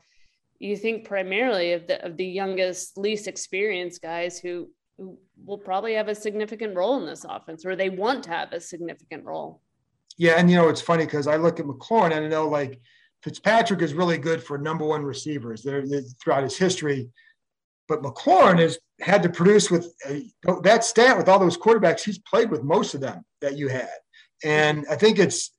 you 0.58 0.76
think 0.76 1.04
primarily 1.04 1.73
of 1.73 1.87
the 1.87 2.04
of 2.04 2.16
the 2.16 2.26
youngest, 2.26 2.96
least 2.96 3.28
experienced 3.28 4.02
guys 4.02 4.38
who 4.38 4.68
who 4.96 5.18
will 5.44 5.58
probably 5.58 5.94
have 5.94 6.08
a 6.08 6.14
significant 6.14 6.75
role 6.75 6.96
in 6.99 7.06
this 7.06 7.26
offense, 7.28 7.66
or 7.66 7.76
they 7.76 7.90
want 7.90 8.25
to 8.25 8.30
have 8.30 8.52
a 8.52 8.61
significant 8.61 9.25
role. 9.25 9.61
Yeah, 10.16 10.35
and 10.38 10.50
you 10.50 10.56
know 10.56 10.68
it's 10.68 10.80
funny 10.80 11.04
because 11.04 11.26
I 11.26 11.37
look 11.37 11.61
at 11.61 11.66
McLaurin 11.66 12.12
and 12.16 12.25
I 12.25 12.28
know 12.28 12.49
like 12.49 12.80
Fitzpatrick 13.23 13.82
is 13.82 13.92
really 13.92 14.18
good 14.18 14.42
for 14.42 14.56
number 14.56 14.87
one 14.87 15.02
receivers. 15.02 15.62
They're, 15.62 15.85
throughout 16.23 16.42
his 16.42 16.56
history. 16.56 17.11
but 17.88 18.02
McLaurin 18.02 18.58
has 18.58 18.78
had 19.00 19.23
to 19.23 19.28
produce 19.28 19.70
with 19.70 19.92
uh, 20.08 20.61
that 20.62 20.85
stat 20.85 21.18
with 21.18 21.28
all 21.28 21.38
those 21.38 21.58
quarterbacks. 21.58 22.02
He's 22.02 22.18
played 22.18 22.50
with 22.50 22.62
most 22.62 22.94
of 22.94 23.00
them 23.00 23.25
that 23.42 23.58
you 23.58 23.68
had, 23.68 23.90
and 24.44 24.86
I 24.90 24.96
think 24.96 25.18
it's. 25.18 25.50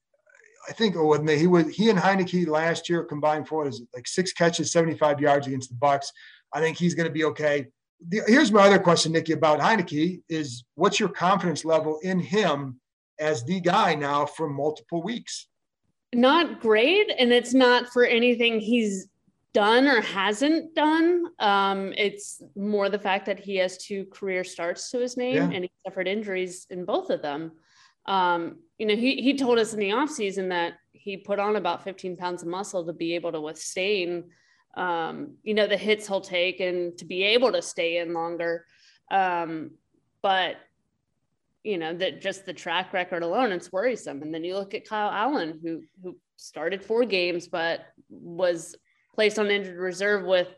I 0.69 0.73
think 0.73 0.97
oh, 0.97 1.13
he 1.25 1.47
was 1.47 1.73
he 1.73 1.89
and 1.89 1.97
Heinicke 1.97 2.45
last 2.45 2.89
year 2.89 3.05
combined 3.05 3.47
for 3.47 3.65
is 3.65 3.81
like 3.95 4.05
six 4.05 4.33
catches, 4.33 4.69
75 4.69 5.21
yards 5.21 5.47
against 5.47 5.69
the 5.69 5.75
Bucks. 5.75 6.11
I 6.53 6.59
think 6.59 6.77
he's 6.77 6.93
going 6.93 7.07
to 7.07 7.13
be 7.13 7.23
okay. 7.23 7.67
The, 8.09 8.21
here's 8.27 8.51
my 8.51 8.67
other 8.67 8.79
question, 8.79 9.13
Nikki, 9.13 9.31
about 9.31 9.59
Heinicke 9.59 10.21
is 10.27 10.65
what's 10.75 10.99
your 10.99 11.07
confidence 11.07 11.63
level 11.63 11.99
in 12.03 12.19
him 12.19 12.81
as 13.17 13.45
the 13.45 13.61
guy 13.61 13.95
now 13.95 14.25
for 14.25 14.49
multiple 14.49 15.01
weeks? 15.01 15.47
Not 16.13 16.59
great, 16.59 17.11
and 17.17 17.31
it's 17.31 17.53
not 17.53 17.87
for 17.87 18.03
anything 18.03 18.59
he's 18.59 19.07
done 19.53 19.87
or 19.87 20.01
hasn't 20.01 20.75
done. 20.75 21.25
Um, 21.39 21.93
it's 21.97 22.41
more 22.55 22.89
the 22.89 22.99
fact 22.99 23.25
that 23.25 23.39
he 23.39 23.55
has 23.55 23.77
two 23.77 24.05
career 24.05 24.43
starts 24.43 24.91
to 24.91 24.99
his 24.99 25.17
name 25.17 25.35
yeah. 25.35 25.49
and 25.51 25.63
he 25.63 25.71
suffered 25.85 26.07
injuries 26.07 26.67
in 26.69 26.85
both 26.85 27.09
of 27.09 27.21
them. 27.21 27.53
Um, 28.07 28.57
you 28.77 28.85
know, 28.85 28.95
he, 28.95 29.21
he 29.21 29.35
told 29.35 29.59
us 29.59 29.73
in 29.73 29.79
the 29.79 29.89
offseason 29.89 30.49
that 30.49 30.73
he 30.91 31.17
put 31.17 31.39
on 31.39 31.55
about 31.55 31.83
15 31.83 32.17
pounds 32.17 32.41
of 32.41 32.47
muscle 32.47 32.85
to 32.85 32.93
be 32.93 33.15
able 33.15 33.31
to 33.31 33.41
withstand, 33.41 34.25
um, 34.75 35.35
you 35.43 35.53
know, 35.53 35.67
the 35.67 35.77
hits 35.77 36.07
he'll 36.07 36.21
take 36.21 36.59
and 36.59 36.97
to 36.97 37.05
be 37.05 37.23
able 37.23 37.51
to 37.51 37.61
stay 37.61 37.97
in 37.97 38.13
longer. 38.13 38.65
Um, 39.09 39.71
but, 40.21 40.57
you 41.63 41.77
know, 41.77 41.93
that 41.95 42.21
just 42.21 42.45
the 42.45 42.53
track 42.53 42.93
record 42.93 43.23
alone, 43.23 43.51
it's 43.51 43.71
worrisome. 43.71 44.21
And 44.21 44.33
then 44.33 44.43
you 44.43 44.55
look 44.55 44.73
at 44.73 44.87
Kyle 44.87 45.09
Allen, 45.09 45.59
who, 45.61 45.81
who 46.03 46.17
started 46.35 46.83
four 46.83 47.03
games, 47.05 47.47
but 47.47 47.81
was 48.09 48.75
placed 49.15 49.39
on 49.39 49.49
injured 49.49 49.77
reserve 49.77 50.25
with, 50.25 50.49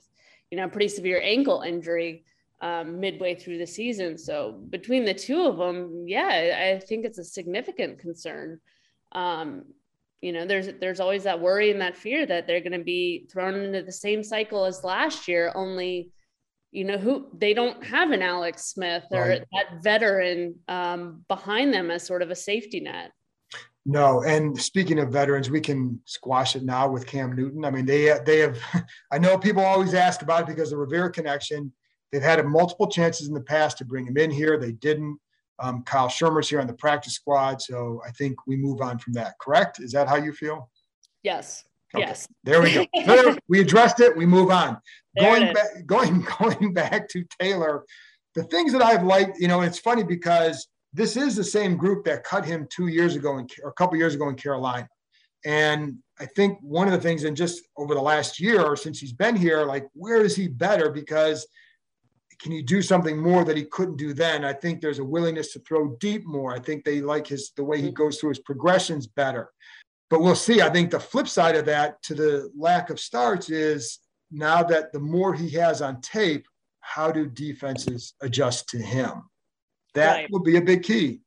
you 0.51 0.57
know, 0.57 0.67
pretty 0.67 0.89
severe 0.89 1.21
ankle 1.23 1.61
injury 1.61 2.25
um, 2.61 2.99
midway 2.99 3.35
through 3.35 3.57
the 3.57 3.67
season. 3.67 4.17
So 4.17 4.59
between 4.69 5.05
the 5.05 5.13
two 5.13 5.45
of 5.45 5.57
them, 5.57 6.05
yeah, 6.07 6.75
I 6.75 6.85
think 6.85 7.05
it's 7.05 7.17
a 7.17 7.23
significant 7.23 7.99
concern. 7.99 8.59
Um, 9.11 9.63
you 10.21 10.33
know, 10.33 10.45
there's 10.45 10.67
there's 10.79 10.99
always 10.99 11.23
that 11.23 11.39
worry 11.39 11.71
and 11.71 11.79
that 11.81 11.95
fear 11.95 12.25
that 12.25 12.45
they're 12.45 12.59
going 12.59 12.73
to 12.73 12.83
be 12.83 13.25
thrown 13.31 13.55
into 13.55 13.81
the 13.81 13.91
same 13.91 14.23
cycle 14.23 14.65
as 14.65 14.83
last 14.83 15.27
year. 15.29 15.51
Only, 15.55 16.11
you 16.71 16.83
know, 16.83 16.97
who 16.97 17.27
they 17.33 17.53
don't 17.53 17.81
have 17.85 18.11
an 18.11 18.21
Alex 18.21 18.65
Smith 18.65 19.05
or 19.11 19.21
right. 19.21 19.45
that 19.53 19.81
veteran 19.81 20.55
um, 20.67 21.23
behind 21.29 21.73
them 21.73 21.89
as 21.89 22.05
sort 22.05 22.21
of 22.21 22.31
a 22.31 22.35
safety 22.35 22.81
net. 22.81 23.11
No, 23.85 24.21
and 24.23 24.59
speaking 24.59 24.99
of 24.99 25.09
veterans, 25.09 25.49
we 25.49 25.61
can 25.61 25.99
squash 26.03 26.57
it 26.57 26.63
now 26.63 26.89
with 26.89 27.07
Cam 27.07 27.33
Newton. 27.33 27.63
I 27.63 27.71
mean, 27.71 27.85
they 27.85 28.13
they 28.25 28.39
have. 28.39 28.59
I 29.11 29.17
know 29.19 29.37
people 29.37 29.63
always 29.63 29.93
ask 29.93 30.21
about 30.21 30.41
it 30.41 30.47
because 30.47 30.71
the 30.71 30.77
Rivera 30.77 31.11
connection. 31.11 31.71
They've 32.11 32.21
had 32.21 32.43
multiple 32.45 32.87
chances 32.87 33.27
in 33.27 33.33
the 33.33 33.41
past 33.41 33.77
to 33.77 33.85
bring 33.85 34.07
him 34.07 34.17
in 34.17 34.31
here. 34.31 34.57
They 34.57 34.71
didn't. 34.71 35.19
Um, 35.59 35.83
Kyle 35.83 36.07
Shurmur's 36.07 36.49
here 36.49 36.61
on 36.61 36.67
the 36.67 36.73
practice 36.73 37.13
squad, 37.13 37.61
so 37.61 38.01
I 38.07 38.11
think 38.11 38.47
we 38.47 38.55
move 38.55 38.81
on 38.81 38.97
from 38.97 39.13
that. 39.13 39.33
Correct? 39.41 39.79
Is 39.79 39.91
that 39.91 40.07
how 40.07 40.15
you 40.15 40.31
feel? 40.31 40.69
Yes. 41.21 41.65
Okay. 41.93 42.05
Yes. 42.05 42.27
There 42.43 42.61
we 42.61 42.73
go. 42.73 43.37
we 43.47 43.59
addressed 43.59 43.99
it. 43.99 44.15
We 44.15 44.25
move 44.25 44.51
on. 44.51 44.79
There 45.15 45.25
going 45.25 45.53
back, 45.53 45.85
going 45.85 46.25
going 46.39 46.73
back 46.73 47.09
to 47.09 47.25
Taylor. 47.39 47.83
The 48.35 48.43
things 48.43 48.71
that 48.73 48.81
I've 48.81 49.03
liked, 49.03 49.39
you 49.39 49.47
know, 49.47 49.61
it's 49.61 49.79
funny 49.79 50.03
because 50.03 50.67
this 50.93 51.17
is 51.17 51.35
the 51.35 51.43
same 51.43 51.77
group 51.77 52.05
that 52.05 52.23
cut 52.23 52.45
him 52.45 52.67
two 52.69 52.87
years 52.87 53.15
ago 53.15 53.37
in, 53.37 53.47
or 53.63 53.71
a 53.71 53.73
couple 53.73 53.97
years 53.97 54.15
ago 54.15 54.29
in 54.29 54.35
Carolina. 54.35 54.87
And 55.45 55.97
I 56.19 56.25
think 56.25 56.59
one 56.61 56.87
of 56.87 56.93
the 56.93 56.99
things, 56.99 57.23
and 57.23 57.35
just 57.35 57.63
over 57.77 57.95
the 57.95 58.01
last 58.01 58.39
year 58.39 58.61
or 58.61 58.75
since 58.75 58.99
he's 58.99 59.13
been 59.13 59.35
here, 59.35 59.63
like 59.65 59.87
where 59.93 60.21
is 60.21 60.35
he 60.35 60.47
better? 60.47 60.91
Because 60.91 61.47
can 62.39 62.51
he 62.51 62.61
do 62.61 62.81
something 62.81 63.17
more 63.17 63.43
that 63.43 63.57
he 63.57 63.65
couldn't 63.65 63.97
do 63.97 64.13
then? 64.13 64.45
I 64.45 64.53
think 64.53 64.79
there's 64.79 64.99
a 64.99 65.03
willingness 65.03 65.53
to 65.53 65.59
throw 65.59 65.95
deep 65.99 66.25
more. 66.25 66.53
I 66.53 66.59
think 66.59 66.83
they 66.83 67.01
like 67.01 67.27
his 67.27 67.51
the 67.55 67.63
way 67.63 67.81
he 67.81 67.91
goes 67.91 68.19
through 68.19 68.29
his 68.29 68.39
progressions 68.39 69.07
better. 69.07 69.51
But 70.09 70.21
we'll 70.21 70.35
see. 70.35 70.61
I 70.61 70.69
think 70.69 70.89
the 70.89 70.99
flip 70.99 71.27
side 71.27 71.55
of 71.55 71.65
that 71.65 72.01
to 72.03 72.15
the 72.15 72.51
lack 72.57 72.89
of 72.89 72.99
starts 72.99 73.49
is 73.49 73.99
now 74.31 74.63
that 74.63 74.91
the 74.91 74.99
more 74.99 75.33
he 75.33 75.49
has 75.51 75.81
on 75.81 76.01
tape, 76.01 76.47
how 76.79 77.11
do 77.11 77.27
defenses 77.27 78.13
adjust 78.21 78.69
to 78.69 78.77
him? 78.77 79.29
That 79.93 80.13
right. 80.13 80.31
will 80.31 80.41
be 80.41 80.57
a 80.57 80.61
big 80.61 80.83
key. 80.83 81.19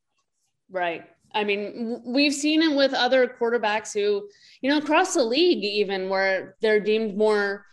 Right. 0.69 1.05
I 1.33 1.43
mean, 1.43 2.01
we've 2.05 2.33
seen 2.33 2.61
it 2.61 2.75
with 2.75 2.93
other 2.93 3.27
quarterbacks 3.27 3.93
who, 3.93 4.27
you 4.61 4.69
know, 4.69 4.77
across 4.77 5.13
the 5.13 5.23
league, 5.23 5.63
even 5.63 6.09
where 6.09 6.55
they're 6.61 6.79
deemed 6.79 7.17
more 7.17 7.65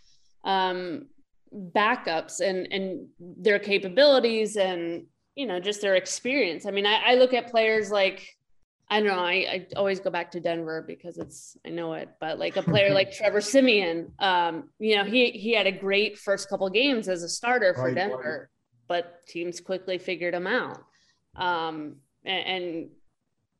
um, 0.44 1.08
backups 1.54 2.40
and 2.40 2.72
and 2.72 3.08
their 3.18 3.58
capabilities 3.58 4.56
and 4.56 5.06
you 5.34 5.46
know 5.46 5.60
just 5.60 5.80
their 5.80 5.96
experience. 5.96 6.66
I 6.66 6.70
mean, 6.70 6.86
I, 6.86 7.12
I 7.12 7.14
look 7.14 7.34
at 7.34 7.50
players 7.50 7.90
like 7.90 8.36
I 8.92 8.98
don't 8.98 9.08
know. 9.08 9.22
I, 9.22 9.32
I, 9.32 9.66
always 9.76 10.00
go 10.00 10.10
back 10.10 10.32
to 10.32 10.40
Denver 10.40 10.82
because 10.84 11.16
it's 11.16 11.56
I 11.64 11.70
know 11.70 11.92
it, 11.92 12.08
but 12.20 12.38
like 12.38 12.56
a 12.56 12.62
player 12.62 12.92
like 12.92 13.12
Trevor 13.16 13.40
Siemian 13.40 14.12
um, 14.18 14.70
you 14.78 14.96
know, 14.96 15.04
he 15.04 15.30
he 15.30 15.52
had 15.52 15.66
a 15.66 15.72
great 15.72 16.18
first 16.18 16.48
couple 16.48 16.68
games 16.70 17.08
as 17.08 17.22
a 17.22 17.28
starter 17.28 17.74
for 17.74 17.84
right, 17.84 17.94
Denver, 17.94 18.50
right. 18.50 18.88
but 18.88 19.26
teams 19.26 19.60
quickly 19.60 19.98
figured 19.98 20.34
him 20.34 20.46
out 20.46 20.82
um, 21.36 21.96
and, 22.24 22.46
and 22.46 22.88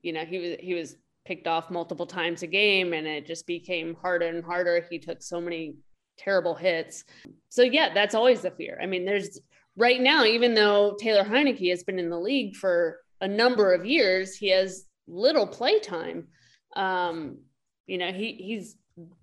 you 0.03 0.13
know 0.13 0.25
he 0.25 0.39
was 0.39 0.57
he 0.61 0.75
was 0.75 0.97
picked 1.25 1.47
off 1.47 1.71
multiple 1.71 2.07
times 2.07 2.43
a 2.43 2.47
game, 2.47 2.93
and 2.93 3.07
it 3.07 3.27
just 3.27 3.47
became 3.47 3.97
harder 4.01 4.27
and 4.27 4.45
harder. 4.45 4.85
He 4.91 4.99
took 4.99 5.23
so 5.23 5.41
many 5.41 5.75
terrible 6.21 6.55
hits. 6.55 7.05
So 7.49 7.63
yeah, 7.63 7.93
that's 7.95 8.15
always 8.15 8.43
the 8.43 8.51
fear. 8.51 8.79
I 8.83 8.87
mean, 8.87 9.05
there's 9.05 9.41
right 9.77 10.01
now, 10.01 10.25
even 10.25 10.55
though 10.55 10.97
Taylor 11.01 11.25
Heinicke 11.25 11.71
has 11.71 11.83
been 11.83 11.99
in 11.99 12.11
the 12.11 12.19
league 12.19 12.55
for 12.57 12.99
a 13.21 13.29
number 13.29 13.73
of 13.73 13.87
years, 13.87 14.37
he 14.37 14.51
has 14.51 14.87
little 15.07 15.47
play 15.47 15.81
time. 15.81 16.29
Um, 16.77 17.39
you 17.87 17.99
know, 17.99 18.13
he 18.13 18.35
he's 18.35 18.77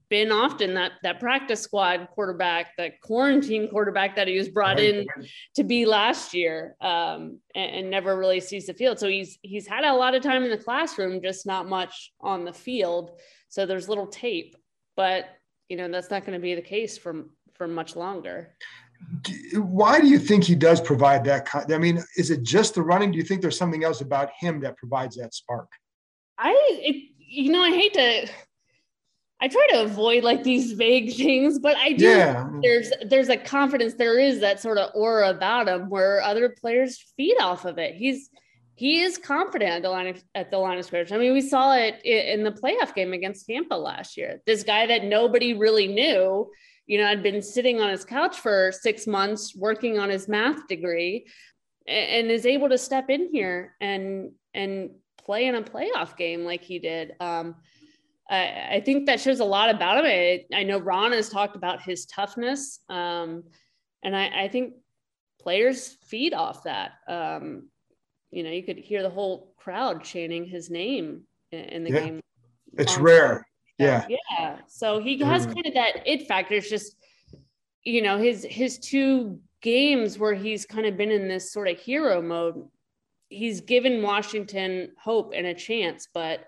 been 0.09 0.31
often 0.31 0.73
that 0.73 0.93
that 1.03 1.19
practice 1.19 1.61
squad 1.61 2.07
quarterback, 2.13 2.75
that 2.77 3.01
quarantine 3.01 3.69
quarterback 3.69 4.15
that 4.15 4.27
he 4.27 4.37
was 4.37 4.49
brought 4.49 4.79
in 4.79 5.05
to 5.55 5.63
be 5.63 5.85
last 5.85 6.33
year, 6.33 6.75
um, 6.81 7.39
and, 7.55 7.75
and, 7.75 7.89
never 7.89 8.17
really 8.17 8.39
sees 8.39 8.67
the 8.67 8.73
field. 8.73 8.99
So 8.99 9.07
he's 9.07 9.37
he's 9.41 9.67
had 9.67 9.83
a 9.83 9.93
lot 9.93 10.15
of 10.15 10.23
time 10.23 10.43
in 10.43 10.49
the 10.49 10.57
classroom, 10.57 11.21
just 11.21 11.45
not 11.45 11.67
much 11.67 12.11
on 12.21 12.45
the 12.45 12.53
field. 12.53 13.19
So 13.49 13.65
there's 13.65 13.89
little 13.89 14.07
tape, 14.07 14.55
but 14.95 15.25
you 15.69 15.77
know 15.77 15.87
that's 15.87 16.09
not 16.09 16.25
going 16.25 16.37
to 16.37 16.41
be 16.41 16.55
the 16.55 16.61
case 16.61 16.97
for 16.97 17.25
for 17.53 17.67
much 17.67 17.95
longer. 17.95 18.53
Why 19.53 19.99
do 19.99 20.07
you 20.07 20.17
think 20.17 20.43
he 20.43 20.55
does 20.55 20.81
provide 20.81 21.23
that? 21.25 21.47
I 21.71 21.77
mean, 21.77 22.03
is 22.15 22.31
it 22.31 22.43
just 22.43 22.75
the 22.75 22.81
running? 22.81 23.11
Do 23.11 23.17
you 23.17 23.23
think 23.23 23.41
there's 23.41 23.57
something 23.57 23.83
else 23.83 24.01
about 24.01 24.31
him 24.39 24.59
that 24.61 24.77
provides 24.77 25.15
that 25.17 25.35
spark? 25.35 25.69
I, 26.39 26.55
it, 26.69 27.11
you 27.19 27.51
know, 27.51 27.61
I 27.61 27.71
hate 27.71 27.93
to 27.93 28.27
I 29.39 29.47
try 29.47 29.67
to 29.71 29.83
avoid 29.83 30.23
like 30.23 30.43
these 30.43 30.71
vague 30.71 31.13
things, 31.15 31.59
but 31.59 31.77
I 31.77 31.93
do. 31.93 32.05
Yeah. 32.07 32.49
There's 32.61 32.91
there's 33.07 33.29
a 33.29 33.37
confidence. 33.37 33.93
There 33.93 34.19
is 34.19 34.39
that 34.39 34.59
sort 34.59 34.77
of 34.77 34.89
aura 34.95 35.29
about 35.29 35.67
him 35.67 35.89
where 35.89 36.21
other 36.21 36.49
players 36.49 36.97
feed 37.15 37.37
off 37.39 37.65
of 37.65 37.77
it. 37.77 37.95
He's 37.95 38.29
he 38.77 39.01
is 39.01 39.17
confident 39.17 39.71
at 39.71 39.81
the 39.81 39.89
line 39.89 40.05
of, 40.05 40.23
at 40.35 40.51
the 40.51 40.57
line 40.59 40.77
of 40.77 40.85
scrimmage. 40.85 41.11
I 41.11 41.17
mean, 41.17 41.33
we 41.33 41.41
saw 41.41 41.73
it 41.75 41.99
in 42.05 42.43
the 42.43 42.51
playoff 42.51 42.93
game 42.93 43.11
against 43.11 43.47
Tampa 43.47 43.73
last 43.73 44.15
year. 44.15 44.39
This 44.45 44.61
guy 44.61 44.85
that 44.85 45.03
nobody 45.03 45.55
really 45.55 45.87
knew, 45.87 46.51
you 46.85 46.99
know, 46.99 47.07
had 47.07 47.23
been 47.23 47.41
sitting 47.41 47.81
on 47.81 47.89
his 47.89 48.05
couch 48.05 48.39
for 48.39 48.71
six 48.71 49.07
months 49.07 49.55
working 49.55 49.97
on 49.97 50.11
his 50.11 50.27
math 50.27 50.67
degree, 50.67 51.25
and, 51.87 52.29
is 52.29 52.45
able 52.45 52.69
to 52.69 52.77
step 52.77 53.09
in 53.09 53.29
here 53.31 53.75
and 53.81 54.33
and 54.53 54.91
play 55.17 55.47
in 55.47 55.55
a 55.55 55.63
playoff 55.63 56.15
game 56.15 56.45
like 56.45 56.61
he 56.61 56.77
did. 56.77 57.15
Um, 57.19 57.55
I, 58.29 58.67
I 58.73 58.83
think 58.85 59.07
that 59.07 59.19
shows 59.19 59.39
a 59.39 59.45
lot 59.45 59.73
about 59.73 59.97
him. 59.97 60.05
I, 60.05 60.45
I 60.53 60.61
know 60.61 60.77
Ron 60.77 61.13
has 61.13 61.29
talked 61.29 61.55
about 61.55 61.81
his 61.81 62.05
toughness, 62.05 62.79
um, 62.89 63.43
and 64.03 64.15
I, 64.15 64.43
I, 64.43 64.47
think 64.49 64.75
players 65.41 65.97
feed 66.05 66.33
off 66.35 66.63
that. 66.63 66.91
Um, 67.07 67.69
you 68.31 68.43
know, 68.43 68.49
you 68.49 68.63
could 68.63 68.77
hear 68.77 69.03
the 69.03 69.09
whole 69.09 69.53
crowd 69.57 70.03
chanting 70.03 70.45
his 70.45 70.69
name 70.69 71.23
in, 71.51 71.83
the 71.83 71.91
yeah. 71.91 71.99
game. 71.99 72.21
It's 72.77 72.97
rare. 72.97 73.47
Yeah. 73.77 74.05
Yeah. 74.09 74.57
So 74.67 74.99
he 74.99 75.17
has 75.19 75.45
mm. 75.45 75.53
kind 75.53 75.65
of 75.65 75.73
that 75.75 76.03
it 76.05 76.27
factor. 76.27 76.55
It's 76.55 76.69
just, 76.69 76.95
you 77.83 78.01
know, 78.01 78.17
his 78.17 78.45
his 78.49 78.79
two 78.79 79.39
games 79.61 80.17
where 80.17 80.33
he's 80.33 80.65
kind 80.65 80.85
of 80.85 80.97
been 80.97 81.11
in 81.11 81.27
this 81.27 81.51
sort 81.51 81.67
of 81.67 81.77
hero 81.79 82.21
mode. 82.21 82.67
He's 83.29 83.61
given 83.61 84.01
Washington 84.01 84.91
hope 85.01 85.33
and 85.35 85.47
a 85.47 85.53
chance, 85.53 86.07
but 86.13 86.47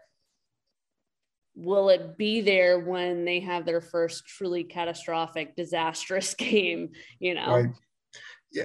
will 1.55 1.89
it 1.89 2.17
be 2.17 2.41
there 2.41 2.79
when 2.79 3.25
they 3.25 3.39
have 3.41 3.65
their 3.65 3.81
first 3.81 4.25
truly 4.25 4.63
catastrophic 4.63 5.55
disastrous 5.55 6.33
game 6.35 6.89
you 7.19 7.33
know 7.33 7.55
right. 7.55 7.69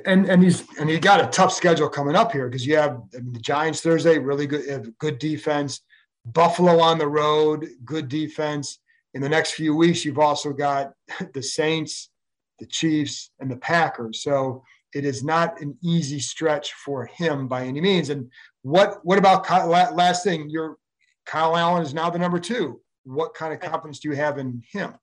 And 0.06 0.28
and 0.28 0.42
he's 0.42 0.64
and 0.78 0.88
he 0.88 0.98
got 0.98 1.22
a 1.22 1.26
tough 1.28 1.52
schedule 1.52 1.88
coming 1.88 2.16
up 2.16 2.32
here 2.32 2.48
because 2.48 2.66
you 2.66 2.76
have 2.76 3.02
I 3.14 3.20
mean, 3.20 3.32
the 3.32 3.38
giants 3.40 3.82
thursday 3.82 4.18
really 4.18 4.46
good 4.46 4.94
good 4.98 5.18
defense 5.18 5.82
buffalo 6.24 6.80
on 6.80 6.96
the 6.96 7.06
road 7.06 7.68
good 7.84 8.08
defense 8.08 8.78
in 9.12 9.20
the 9.20 9.28
next 9.28 9.52
few 9.52 9.76
weeks 9.76 10.04
you've 10.04 10.18
also 10.18 10.52
got 10.52 10.92
the 11.34 11.42
saints 11.42 12.10
the 12.58 12.66
Chiefs, 12.66 13.30
and 13.40 13.50
the 13.50 13.56
Packers. 13.56 14.22
So 14.22 14.62
it 14.94 15.04
is 15.04 15.24
not 15.24 15.60
an 15.60 15.76
easy 15.82 16.20
stretch 16.20 16.72
for 16.72 17.06
him 17.06 17.48
by 17.48 17.64
any 17.64 17.80
means. 17.80 18.10
And 18.10 18.30
what 18.62 19.00
what 19.04 19.18
about 19.18 19.48
last 19.68 20.24
thing? 20.24 20.48
Your 20.48 20.76
Kyle 21.26 21.56
Allen 21.56 21.82
is 21.82 21.94
now 21.94 22.10
the 22.10 22.18
number 22.18 22.38
two. 22.38 22.80
What 23.04 23.34
kind 23.34 23.52
of 23.52 23.60
confidence 23.60 23.98
do 23.98 24.08
you 24.08 24.14
have 24.14 24.38
in 24.38 24.62
him? 24.70 24.94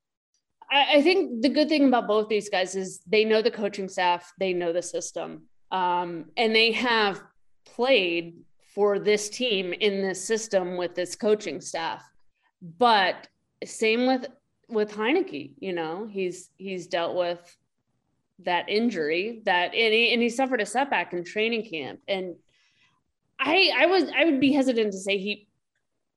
I 0.72 1.02
think 1.02 1.42
the 1.42 1.50
good 1.50 1.68
thing 1.68 1.86
about 1.86 2.08
both 2.08 2.28
these 2.28 2.48
guys 2.48 2.74
is 2.76 3.00
they 3.06 3.24
know 3.24 3.42
the 3.42 3.50
coaching 3.50 3.88
staff, 3.88 4.32
they 4.38 4.54
know 4.54 4.72
the 4.72 4.82
system, 4.82 5.42
um, 5.70 6.26
and 6.36 6.54
they 6.54 6.72
have 6.72 7.22
played 7.66 8.38
for 8.74 8.98
this 8.98 9.28
team 9.28 9.74
in 9.74 10.00
this 10.00 10.24
system 10.24 10.78
with 10.78 10.94
this 10.94 11.14
coaching 11.14 11.60
staff. 11.60 12.02
But 12.78 13.28
same 13.64 14.06
with 14.06 14.26
with 14.68 14.92
Heinicke, 14.92 15.52
you 15.58 15.74
know, 15.74 16.08
he's 16.10 16.48
he's 16.56 16.86
dealt 16.86 17.16
with 17.16 17.56
that 18.44 18.68
injury 18.68 19.42
that 19.44 19.74
and 19.74 19.94
he, 19.94 20.12
and 20.12 20.22
he 20.22 20.28
suffered 20.28 20.60
a 20.60 20.66
setback 20.66 21.12
in 21.12 21.22
training 21.22 21.68
camp 21.68 22.00
and 22.08 22.34
I 23.38 23.70
I 23.76 23.86
was 23.86 24.04
I 24.16 24.24
would 24.24 24.40
be 24.40 24.52
hesitant 24.52 24.92
to 24.92 24.98
say 24.98 25.18
he 25.18 25.46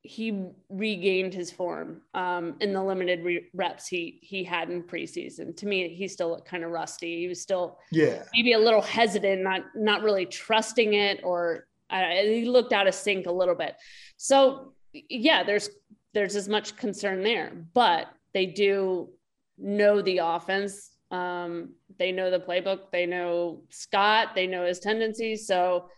he 0.06 0.46
regained 0.70 1.34
his 1.34 1.52
form 1.52 2.02
um, 2.14 2.56
in 2.62 2.74
the 2.74 2.84
limited 2.84 3.24
re- 3.24 3.48
reps 3.54 3.88
he 3.88 4.20
he 4.22 4.44
had 4.44 4.70
in 4.70 4.84
preseason. 4.84 5.56
To 5.58 5.66
me, 5.66 5.94
he 5.94 6.08
still 6.08 6.30
looked 6.30 6.48
kind 6.48 6.64
of 6.64 6.72
rusty. 6.72 7.22
He 7.22 7.28
was 7.28 7.42
still 7.42 7.80
yeah 7.92 8.24
maybe 8.34 8.54
a 8.54 8.60
little 8.60 8.82
hesitant, 8.82 9.42
not 9.42 9.64
not 9.76 10.04
really 10.04 10.26
trusting 10.26 10.94
it, 10.94 11.22
or 11.24 11.68
uh, 11.90 12.04
he 12.22 12.46
looked 12.46 12.74
out 12.74 12.88
of 12.88 12.96
sync 12.96 13.26
a 13.26 13.32
little 13.32 13.56
bit. 13.56 13.76
So 14.18 14.74
yeah, 14.94 15.44
there's 15.44 15.70
there's 16.14 16.36
as 16.36 16.48
much 16.48 16.76
concern 16.76 17.22
there, 17.22 17.52
but 17.74 18.08
they 18.34 18.46
do 18.46 19.10
know 19.58 20.02
the 20.02 20.20
offense. 20.20 20.92
Um, 21.12 21.74
they 21.98 22.12
know 22.12 22.32
the 22.32 22.40
playbook. 22.40 22.92
They 22.92 23.06
know 23.06 23.64
Scott. 23.70 24.30
They 24.36 24.48
know 24.48 24.66
his 24.66 24.80
tendencies. 24.80 25.48
So 25.48 25.90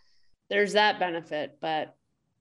there's 0.50 0.74
that 0.74 1.00
benefit, 1.00 1.58
but 1.60 1.96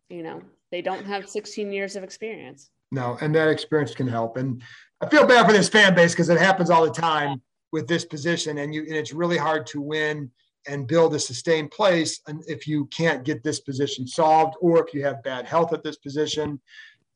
you 0.08 0.22
know 0.22 0.42
they 0.76 0.82
don't 0.82 1.06
have 1.06 1.26
16 1.26 1.72
years 1.72 1.96
of 1.96 2.04
experience. 2.04 2.68
No, 2.92 3.16
and 3.22 3.34
that 3.34 3.48
experience 3.48 3.94
can 3.94 4.06
help. 4.06 4.36
And 4.36 4.62
I 5.00 5.08
feel 5.08 5.26
bad 5.26 5.46
for 5.46 5.52
this 5.52 5.70
fan 5.70 5.94
base 5.94 6.12
because 6.12 6.28
it 6.28 6.38
happens 6.38 6.68
all 6.68 6.84
the 6.84 6.90
time 6.90 7.40
with 7.72 7.88
this 7.88 8.04
position, 8.04 8.58
and 8.58 8.74
you 8.74 8.82
and 8.82 8.92
it's 8.92 9.14
really 9.14 9.38
hard 9.38 9.66
to 9.68 9.80
win 9.80 10.30
and 10.68 10.86
build 10.86 11.14
a 11.14 11.18
sustained 11.18 11.70
place 11.70 12.20
and 12.26 12.42
if 12.46 12.66
you 12.66 12.86
can't 12.86 13.24
get 13.24 13.42
this 13.42 13.60
position 13.60 14.06
solved 14.06 14.54
or 14.60 14.84
if 14.84 14.92
you 14.92 15.02
have 15.02 15.22
bad 15.22 15.46
health 15.46 15.72
at 15.72 15.82
this 15.82 15.96
position. 15.96 16.60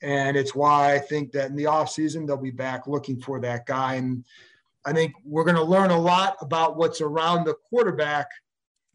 And 0.03 0.39
it's 0.39 0.55
why 0.55 0.95
I 0.95 0.99
think 0.99 1.33
that 1.33 1.51
in 1.51 1.57
the 1.57 1.65
offseason, 1.65 2.27
they'll 2.27 2.39
be 2.39 2.53
back 2.53 2.87
looking 2.87 3.21
for 3.21 3.41
that 3.41 3.67
guy. 3.67 3.97
And 3.97 4.25
I 4.87 4.93
think 4.93 5.13
we're 5.25 5.45
going 5.45 5.57
to 5.57 5.63
learn 5.65 5.91
a 5.91 6.01
lot 6.01 6.37
about 6.41 6.79
what's 6.79 7.03
around 7.03 7.45
the 7.45 7.57
quarterback 7.69 8.29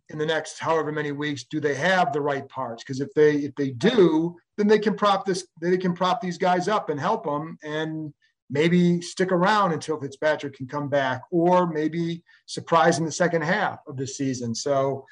in 0.10 0.18
the 0.18 0.26
next 0.26 0.60
however 0.60 0.92
many 0.92 1.12
weeks. 1.12 1.46
Do 1.46 1.60
they 1.60 1.76
have 1.76 2.14
the 2.14 2.22
right 2.22 2.48
parts? 2.50 2.84
Because 2.84 3.02
if 3.02 3.14
they 3.16 3.38
if 3.38 3.56
they 3.56 3.72
do, 3.72 4.36
then 4.58 4.68
they 4.68 4.80
can 4.80 4.96
prop 4.96 5.26
this 5.26 5.48
they 5.62 5.78
can 5.78 5.94
prop 5.94 6.22
these 6.22 6.38
guys 6.38 6.68
up 6.68 6.90
and 6.90 7.00
help 7.00 7.24
them 7.26 7.58
and 7.64 8.14
maybe 8.50 9.02
stick 9.02 9.32
around 9.32 9.74
until 9.74 10.00
Fitzpatrick 10.00 10.56
can 10.56 10.68
come 10.68 10.88
back, 10.88 11.22
or 11.32 11.68
maybe 11.68 12.24
surprise 12.46 13.00
in 13.00 13.06
the 13.06 13.12
second 13.12 13.44
half 13.44 13.80
of 13.88 13.98
the 13.98 14.06
season. 14.06 14.54
So 14.54 15.06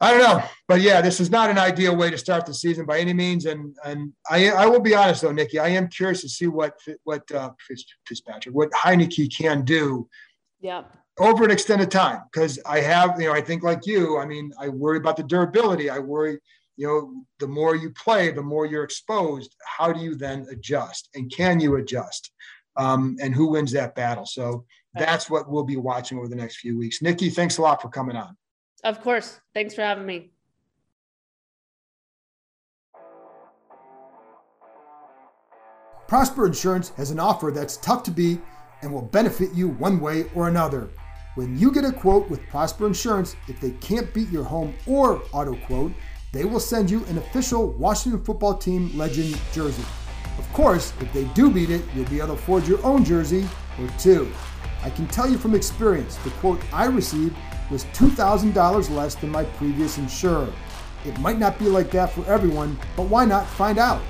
I 0.00 0.12
don't 0.12 0.22
know, 0.22 0.42
but 0.66 0.80
yeah, 0.80 1.02
this 1.02 1.20
is 1.20 1.30
not 1.30 1.50
an 1.50 1.58
ideal 1.58 1.94
way 1.94 2.10
to 2.10 2.16
start 2.16 2.46
the 2.46 2.54
season 2.54 2.86
by 2.86 3.00
any 3.00 3.12
means. 3.12 3.44
And 3.44 3.76
and 3.84 4.12
I 4.30 4.50
I 4.50 4.66
will 4.66 4.80
be 4.80 4.94
honest 4.94 5.22
though, 5.22 5.32
Nikki, 5.32 5.58
I 5.58 5.68
am 5.68 5.88
curious 5.88 6.22
to 6.22 6.28
see 6.28 6.46
what 6.46 6.78
what 7.04 7.30
uh, 7.32 7.50
Fitzpatrick, 8.06 8.54
what 8.54 8.70
Heinicke 8.70 9.36
can 9.36 9.64
do. 9.64 10.08
Yeah. 10.60 10.84
Over 11.20 11.44
an 11.44 11.50
extended 11.50 11.90
time, 11.90 12.22
because 12.32 12.58
I 12.64 12.80
have, 12.80 13.20
you 13.20 13.26
know, 13.26 13.34
I 13.34 13.42
think 13.42 13.62
like 13.62 13.86
you, 13.86 14.18
I 14.18 14.24
mean, 14.24 14.52
I 14.58 14.70
worry 14.70 14.96
about 14.96 15.18
the 15.18 15.22
durability. 15.22 15.90
I 15.90 15.98
worry, 15.98 16.38
you 16.78 16.86
know, 16.86 17.12
the 17.38 17.46
more 17.46 17.76
you 17.76 17.90
play, 17.90 18.30
the 18.30 18.42
more 18.42 18.64
you're 18.64 18.84
exposed. 18.84 19.54
How 19.66 19.92
do 19.92 20.00
you 20.00 20.14
then 20.14 20.46
adjust, 20.50 21.10
and 21.14 21.30
can 21.30 21.60
you 21.60 21.76
adjust? 21.76 22.32
Um, 22.78 23.18
and 23.20 23.34
who 23.34 23.50
wins 23.50 23.70
that 23.72 23.94
battle? 23.94 24.24
So 24.24 24.64
that's 24.94 25.28
what 25.28 25.50
we'll 25.50 25.64
be 25.64 25.76
watching 25.76 26.16
over 26.16 26.26
the 26.26 26.36
next 26.36 26.56
few 26.56 26.78
weeks. 26.78 27.02
Nikki, 27.02 27.28
thanks 27.28 27.58
a 27.58 27.62
lot 27.62 27.82
for 27.82 27.90
coming 27.90 28.16
on. 28.16 28.34
Of 28.82 29.02
course. 29.02 29.40
Thanks 29.52 29.74
for 29.74 29.82
having 29.82 30.06
me. 30.06 30.30
Prosper 36.08 36.46
Insurance 36.46 36.88
has 36.96 37.10
an 37.10 37.20
offer 37.20 37.50
that's 37.50 37.76
tough 37.76 38.04
to 38.04 38.10
beat 38.10 38.40
and 38.80 38.90
will 38.90 39.02
benefit 39.02 39.52
you 39.52 39.68
one 39.68 40.00
way 40.00 40.24
or 40.34 40.48
another. 40.48 40.88
When 41.36 41.56
you 41.56 41.70
get 41.70 41.84
a 41.84 41.92
quote 41.92 42.28
with 42.28 42.44
Prosper 42.48 42.88
Insurance, 42.88 43.36
if 43.46 43.60
they 43.60 43.70
can't 43.70 44.12
beat 44.12 44.28
your 44.30 44.42
home 44.42 44.74
or 44.84 45.22
auto 45.30 45.54
quote, 45.66 45.92
they 46.32 46.44
will 46.44 46.58
send 46.58 46.90
you 46.90 47.04
an 47.04 47.18
official 47.18 47.68
Washington 47.70 48.24
football 48.24 48.54
team 48.54 48.90
legend 48.98 49.40
jersey. 49.52 49.84
Of 50.38 50.52
course, 50.52 50.92
if 51.00 51.12
they 51.12 51.24
do 51.26 51.48
beat 51.48 51.70
it, 51.70 51.82
you'll 51.94 52.08
be 52.08 52.18
able 52.18 52.34
to 52.34 52.42
forge 52.42 52.68
your 52.68 52.84
own 52.84 53.04
jersey 53.04 53.46
or 53.78 53.88
two. 53.96 54.28
I 54.82 54.90
can 54.90 55.06
tell 55.06 55.30
you 55.30 55.38
from 55.38 55.54
experience, 55.54 56.16
the 56.16 56.30
quote 56.30 56.60
I 56.72 56.86
received 56.86 57.36
was 57.70 57.84
$2,000 57.86 58.90
less 58.90 59.14
than 59.14 59.30
my 59.30 59.44
previous 59.44 59.98
insurer. 59.98 60.52
It 61.06 61.16
might 61.20 61.38
not 61.38 61.60
be 61.60 61.66
like 61.66 61.92
that 61.92 62.10
for 62.10 62.26
everyone, 62.26 62.76
but 62.96 63.04
why 63.04 63.24
not 63.24 63.46
find 63.46 63.78
out? 63.78 64.02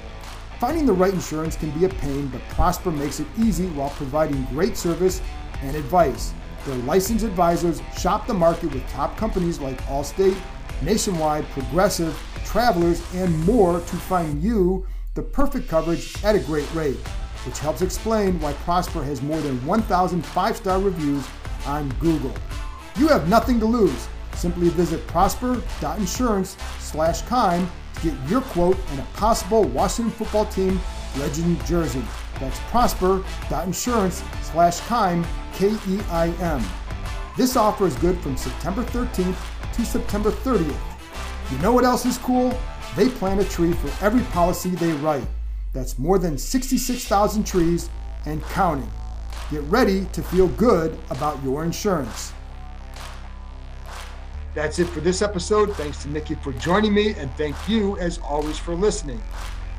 Finding 0.58 0.86
the 0.86 0.92
right 0.94 1.12
insurance 1.12 1.54
can 1.54 1.70
be 1.72 1.84
a 1.84 1.88
pain, 1.90 2.28
but 2.28 2.40
Prosper 2.48 2.90
makes 2.90 3.20
it 3.20 3.26
easy 3.38 3.66
while 3.68 3.90
providing 3.90 4.42
great 4.46 4.78
service 4.78 5.20
and 5.60 5.76
advice. 5.76 6.32
Their 6.66 6.76
licensed 6.76 7.24
advisors 7.24 7.80
shop 7.98 8.26
the 8.26 8.34
market 8.34 8.72
with 8.72 8.88
top 8.90 9.16
companies 9.16 9.60
like 9.60 9.80
Allstate, 9.84 10.38
Nationwide, 10.82 11.48
Progressive, 11.50 12.18
Travelers, 12.44 13.02
and 13.14 13.38
more 13.44 13.80
to 13.80 13.96
find 13.96 14.42
you 14.42 14.86
the 15.14 15.22
perfect 15.22 15.68
coverage 15.68 16.22
at 16.22 16.34
a 16.34 16.40
great 16.40 16.72
rate, 16.74 16.96
which 17.46 17.58
helps 17.58 17.82
explain 17.82 18.38
why 18.40 18.52
Prosper 18.52 19.02
has 19.02 19.22
more 19.22 19.40
than 19.40 19.64
1,000 19.66 20.22
five 20.22 20.56
star 20.56 20.78
reviews 20.78 21.26
on 21.66 21.88
Google. 22.00 22.34
You 22.96 23.08
have 23.08 23.28
nothing 23.28 23.58
to 23.60 23.66
lose. 23.66 24.08
Simply 24.34 24.68
visit 24.70 25.06
prosper.insurance 25.06 26.56
slash 26.78 27.22
Keim 27.22 27.70
to 27.96 28.10
get 28.10 28.28
your 28.28 28.40
quote 28.40 28.78
and 28.90 29.00
a 29.00 29.04
possible 29.14 29.64
Washington 29.64 30.12
football 30.12 30.46
team 30.46 30.80
legend 31.18 31.64
jersey. 31.66 32.02
That's 32.40 32.58
prosper.insurance 32.70 34.24
slash 34.42 34.80
Keim, 34.88 35.24
K-E-I-M. 35.54 36.64
This 37.36 37.56
offer 37.56 37.86
is 37.86 37.94
good 37.96 38.18
from 38.20 38.36
September 38.36 38.82
13th 38.82 39.36
to 39.74 39.84
September 39.84 40.30
30th. 40.30 40.74
You 41.52 41.58
know 41.58 41.72
what 41.72 41.84
else 41.84 42.06
is 42.06 42.18
cool? 42.18 42.58
They 42.96 43.08
plant 43.08 43.40
a 43.40 43.44
tree 43.44 43.72
for 43.72 44.04
every 44.04 44.22
policy 44.32 44.70
they 44.70 44.92
write. 44.94 45.26
That's 45.72 45.98
more 45.98 46.18
than 46.18 46.36
66,000 46.36 47.44
trees 47.44 47.88
and 48.26 48.42
counting. 48.44 48.90
Get 49.50 49.62
ready 49.64 50.06
to 50.06 50.22
feel 50.22 50.48
good 50.48 50.98
about 51.10 51.42
your 51.42 51.64
insurance. 51.64 52.32
That's 54.54 54.80
it 54.80 54.86
for 54.86 55.00
this 55.00 55.22
episode. 55.22 55.74
Thanks 55.76 56.02
to 56.02 56.08
Nikki 56.08 56.34
for 56.34 56.52
joining 56.54 56.92
me, 56.92 57.14
and 57.14 57.30
thank 57.36 57.56
you, 57.68 57.96
as 57.98 58.18
always, 58.18 58.58
for 58.58 58.74
listening. 58.74 59.22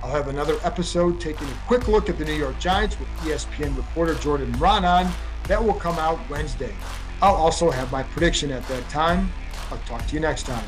I'll 0.04 0.12
have 0.12 0.30
another 0.30 0.58
episode 0.64 1.22
taking 1.22 1.48
a 1.48 1.54
quick 1.68 1.88
look 1.88 2.10
at 2.10 2.18
the 2.18 2.26
New 2.26 2.34
York 2.34 2.58
Giants 2.60 3.00
with 3.00 3.08
ESPN 3.20 3.76
reporter 3.78 4.16
Jordan 4.16 4.52
Raanan. 4.54 5.12
That 5.48 5.64
will 5.64 5.76
come 5.76 5.98
out 6.00 6.20
Wednesday. 6.30 6.74
I'll 7.22 7.36
also 7.36 7.70
have 7.70 7.92
my 7.92 8.02
prediction 8.04 8.52
at 8.52 8.68
that 8.68 8.88
time. 8.90 9.32
I'll 9.70 9.78
talk 9.80 10.06
to 10.08 10.14
you 10.16 10.20
next 10.20 10.48
time. 10.48 10.68